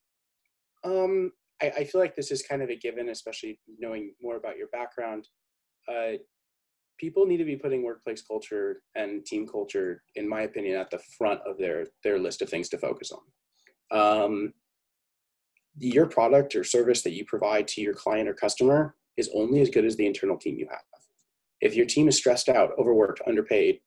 Um, 0.84 1.32
I, 1.62 1.72
I 1.78 1.84
feel 1.84 2.00
like 2.00 2.16
this 2.16 2.30
is 2.30 2.42
kind 2.42 2.62
of 2.62 2.70
a 2.70 2.76
given, 2.76 3.08
especially 3.08 3.58
knowing 3.78 4.14
more 4.20 4.36
about 4.36 4.56
your 4.56 4.68
background. 4.68 5.28
Uh, 5.88 6.12
people 6.98 7.26
need 7.26 7.38
to 7.38 7.44
be 7.44 7.56
putting 7.56 7.82
workplace 7.82 8.22
culture 8.22 8.82
and 8.94 9.24
team 9.24 9.46
culture, 9.46 10.02
in 10.16 10.28
my 10.28 10.42
opinion, 10.42 10.76
at 10.78 10.90
the 10.90 11.00
front 11.18 11.40
of 11.46 11.58
their 11.58 11.86
their 12.04 12.18
list 12.18 12.42
of 12.42 12.48
things 12.48 12.68
to 12.70 12.78
focus 12.78 13.10
on. 13.12 13.98
Um, 13.98 14.52
your 15.78 16.06
product 16.06 16.54
or 16.54 16.64
service 16.64 17.02
that 17.02 17.12
you 17.12 17.24
provide 17.24 17.66
to 17.68 17.80
your 17.80 17.94
client 17.94 18.28
or 18.28 18.34
customer 18.34 18.94
is 19.16 19.30
only 19.34 19.60
as 19.60 19.70
good 19.70 19.84
as 19.84 19.96
the 19.96 20.06
internal 20.06 20.36
team 20.36 20.58
you 20.58 20.66
have. 20.70 20.80
If 21.60 21.74
your 21.74 21.86
team 21.86 22.08
is 22.08 22.16
stressed 22.16 22.48
out, 22.48 22.72
overworked, 22.78 23.22
underpaid, 23.26 23.80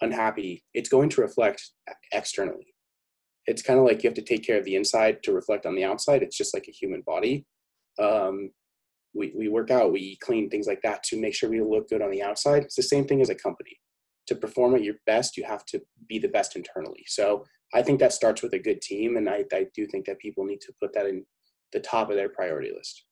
unhappy, 0.00 0.64
it's 0.74 0.88
going 0.88 1.08
to 1.10 1.20
reflect 1.20 1.70
externally 2.12 2.74
it's 3.46 3.62
kind 3.62 3.78
of 3.78 3.84
like 3.84 4.02
you 4.02 4.08
have 4.08 4.14
to 4.14 4.22
take 4.22 4.44
care 4.46 4.58
of 4.58 4.64
the 4.64 4.76
inside 4.76 5.22
to 5.22 5.32
reflect 5.32 5.66
on 5.66 5.74
the 5.74 5.84
outside. 5.84 6.22
It's 6.22 6.36
just 6.36 6.54
like 6.54 6.66
a 6.68 6.72
human 6.72 7.02
body. 7.02 7.44
Um, 7.98 8.50
we, 9.14 9.32
we 9.36 9.48
work 9.48 9.70
out, 9.70 9.92
we 9.92 10.16
clean, 10.22 10.48
things 10.48 10.66
like 10.66 10.80
that 10.82 11.02
to 11.04 11.20
make 11.20 11.34
sure 11.34 11.50
we 11.50 11.60
look 11.60 11.88
good 11.88 12.02
on 12.02 12.10
the 12.10 12.22
outside. 12.22 12.62
It's 12.62 12.76
the 12.76 12.82
same 12.82 13.06
thing 13.06 13.20
as 13.20 13.30
a 13.30 13.34
company. 13.34 13.78
To 14.28 14.36
perform 14.36 14.74
at 14.74 14.84
your 14.84 14.94
best, 15.04 15.36
you 15.36 15.44
have 15.44 15.66
to 15.66 15.82
be 16.08 16.18
the 16.18 16.28
best 16.28 16.56
internally. 16.56 17.04
So 17.06 17.44
I 17.74 17.82
think 17.82 17.98
that 18.00 18.12
starts 18.12 18.42
with 18.42 18.54
a 18.54 18.58
good 18.58 18.80
team. 18.80 19.16
And 19.16 19.28
I, 19.28 19.44
I 19.52 19.66
do 19.74 19.86
think 19.86 20.06
that 20.06 20.20
people 20.20 20.44
need 20.44 20.60
to 20.62 20.72
put 20.80 20.94
that 20.94 21.06
in 21.06 21.24
the 21.72 21.80
top 21.80 22.08
of 22.08 22.16
their 22.16 22.28
priority 22.28 22.70
list. 22.74 23.04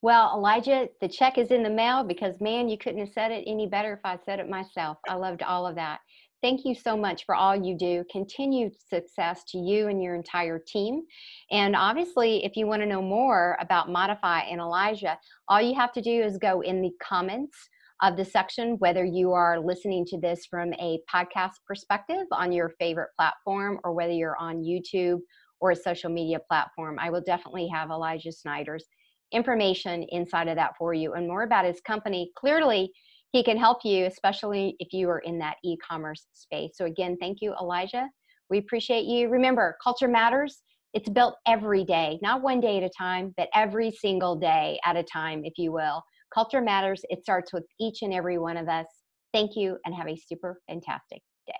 Well, 0.00 0.32
Elijah, 0.36 0.88
the 1.00 1.08
check 1.08 1.38
is 1.38 1.50
in 1.50 1.64
the 1.64 1.70
mail 1.70 2.04
because, 2.04 2.40
man, 2.40 2.68
you 2.68 2.78
couldn't 2.78 3.00
have 3.00 3.12
said 3.12 3.32
it 3.32 3.44
any 3.48 3.66
better 3.66 3.92
if 3.92 4.00
I 4.04 4.16
said 4.24 4.38
it 4.38 4.48
myself. 4.48 4.98
I 5.08 5.14
loved 5.14 5.42
all 5.42 5.66
of 5.66 5.74
that. 5.74 5.98
Thank 6.40 6.64
you 6.64 6.74
so 6.74 6.96
much 6.96 7.24
for 7.26 7.34
all 7.34 7.56
you 7.56 7.76
do. 7.76 8.04
Continued 8.12 8.72
success 8.88 9.42
to 9.48 9.58
you 9.58 9.88
and 9.88 10.00
your 10.00 10.14
entire 10.14 10.60
team. 10.64 11.02
And 11.50 11.74
obviously, 11.74 12.44
if 12.44 12.56
you 12.56 12.66
want 12.66 12.80
to 12.82 12.86
know 12.86 13.02
more 13.02 13.56
about 13.60 13.88
Modifly 13.88 14.44
and 14.50 14.60
Elijah, 14.60 15.18
all 15.48 15.60
you 15.60 15.74
have 15.74 15.92
to 15.94 16.00
do 16.00 16.22
is 16.22 16.38
go 16.38 16.60
in 16.60 16.80
the 16.80 16.92
comments 17.02 17.56
of 18.02 18.16
the 18.16 18.24
section, 18.24 18.76
whether 18.78 19.04
you 19.04 19.32
are 19.32 19.58
listening 19.58 20.04
to 20.06 20.20
this 20.20 20.46
from 20.46 20.72
a 20.74 21.00
podcast 21.12 21.54
perspective 21.66 22.26
on 22.30 22.52
your 22.52 22.70
favorite 22.78 23.10
platform 23.18 23.80
or 23.82 23.92
whether 23.92 24.12
you're 24.12 24.38
on 24.38 24.62
YouTube 24.62 25.18
or 25.60 25.72
a 25.72 25.76
social 25.76 26.08
media 26.08 26.38
platform. 26.48 26.98
I 27.00 27.10
will 27.10 27.22
definitely 27.26 27.68
have 27.74 27.90
Elijah 27.90 28.30
Schneider's 28.30 28.84
information 29.32 30.06
inside 30.10 30.46
of 30.46 30.54
that 30.54 30.76
for 30.78 30.94
you 30.94 31.14
and 31.14 31.26
more 31.26 31.42
about 31.42 31.64
his 31.64 31.80
company. 31.80 32.30
Clearly, 32.36 32.92
he 33.32 33.42
can 33.42 33.58
help 33.58 33.78
you, 33.84 34.06
especially 34.06 34.76
if 34.78 34.92
you 34.92 35.10
are 35.10 35.18
in 35.18 35.38
that 35.38 35.56
e 35.64 35.76
commerce 35.76 36.26
space. 36.32 36.72
So, 36.74 36.86
again, 36.86 37.16
thank 37.20 37.38
you, 37.40 37.54
Elijah. 37.60 38.08
We 38.50 38.58
appreciate 38.58 39.04
you. 39.04 39.28
Remember, 39.28 39.76
culture 39.82 40.08
matters. 40.08 40.62
It's 40.94 41.08
built 41.10 41.34
every 41.46 41.84
day, 41.84 42.18
not 42.22 42.40
one 42.42 42.60
day 42.60 42.78
at 42.78 42.82
a 42.82 42.90
time, 42.96 43.34
but 43.36 43.48
every 43.54 43.90
single 43.90 44.36
day 44.36 44.80
at 44.86 44.96
a 44.96 45.02
time, 45.02 45.42
if 45.44 45.52
you 45.58 45.70
will. 45.70 46.02
Culture 46.32 46.62
matters. 46.62 47.02
It 47.10 47.22
starts 47.22 47.52
with 47.52 47.64
each 47.78 47.98
and 48.00 48.14
every 48.14 48.38
one 48.38 48.56
of 48.56 48.68
us. 48.68 48.86
Thank 49.34 49.50
you 49.54 49.76
and 49.84 49.94
have 49.94 50.08
a 50.08 50.16
super 50.16 50.58
fantastic 50.66 51.20
day. 51.46 51.52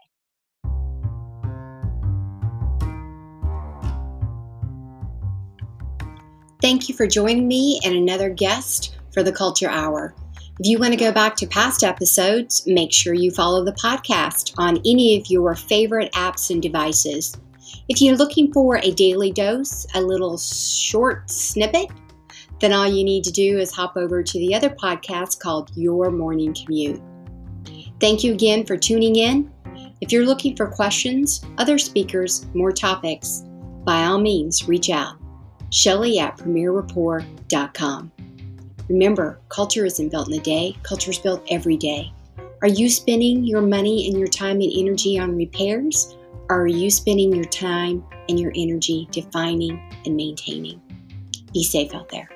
Thank 6.63 6.89
you 6.89 6.95
for 6.95 7.07
joining 7.07 7.47
me 7.47 7.79
and 7.85 7.95
another 7.95 8.31
guest 8.31 8.97
for 9.13 9.23
the 9.23 9.33
Culture 9.33 9.69
Hour. 9.69 10.15
If 10.61 10.67
you 10.67 10.81
want 10.81 10.93
to 10.93 10.99
go 10.99 11.13
back 11.13 11.37
to 11.37 11.47
past 11.47 11.85
episodes, 11.85 12.67
make 12.67 12.93
sure 12.93 13.15
you 13.15 13.31
follow 13.31 13.65
the 13.65 13.75
podcast 13.75 14.55
on 14.59 14.79
any 14.85 15.17
of 15.17 15.31
your 15.31 15.55
favorite 15.55 16.13
apps 16.15 16.51
and 16.51 16.61
devices. 16.61 17.37
If 17.89 18.03
you're 18.03 18.17
looking 18.17 18.53
for 18.53 18.79
a 18.79 18.91
daily 18.91 19.31
dose, 19.31 19.87
a 19.95 20.03
little 20.03 20.37
short 20.37 21.31
snippet, 21.31 21.87
then 22.61 22.73
all 22.73 22.89
you 22.89 23.05
need 23.05 23.23
to 23.25 23.31
do 23.31 23.57
is 23.59 23.71
hop 23.71 23.97
over 23.97 24.21
to 24.21 24.39
the 24.41 24.53
other 24.53 24.71
podcast 24.71 25.39
called 25.39 25.71
Your 25.77 26.11
Morning 26.11 26.53
Commute. 26.53 27.01
Thank 28.01 28.25
you 28.25 28.33
again 28.33 28.67
for 28.67 28.77
tuning 28.77 29.15
in. 29.15 29.53
If 30.01 30.11
you're 30.11 30.27
looking 30.27 30.57
for 30.57 30.67
questions, 30.67 31.41
other 31.59 31.79
speakers, 31.79 32.47
more 32.53 32.73
topics, 32.73 33.45
by 33.85 34.07
all 34.07 34.19
means, 34.19 34.67
reach 34.67 34.91
out. 34.91 35.19
Shelley 35.71 36.19
at 36.19 36.37
premierrapport.com. 36.37 38.13
Remember, 38.89 39.39
culture 39.49 39.85
isn't 39.85 40.09
built 40.09 40.29
in 40.29 40.35
a 40.35 40.43
day, 40.43 40.77
culture 40.83 41.11
is 41.11 41.19
built 41.19 41.45
every 41.51 41.77
day. 41.77 42.13
Are 42.63 42.69
you 42.69 42.89
spending 42.89 43.45
your 43.45 43.61
money 43.61 44.09
and 44.09 44.19
your 44.19 44.29
time 44.29 44.61
and 44.61 44.73
energy 44.75 45.19
on 45.19 45.37
repairs? 45.37 46.17
Or 46.51 46.63
are 46.63 46.67
you 46.67 46.91
spending 46.91 47.35
your 47.35 47.45
time 47.45 48.03
and 48.29 48.41
your 48.41 48.53
energy 48.57 49.07
defining 49.13 49.81
and 50.07 50.17
maintaining? 50.17 50.81
Be 51.53 51.63
safe 51.63 51.95
out 51.95 52.09
there. 52.09 52.29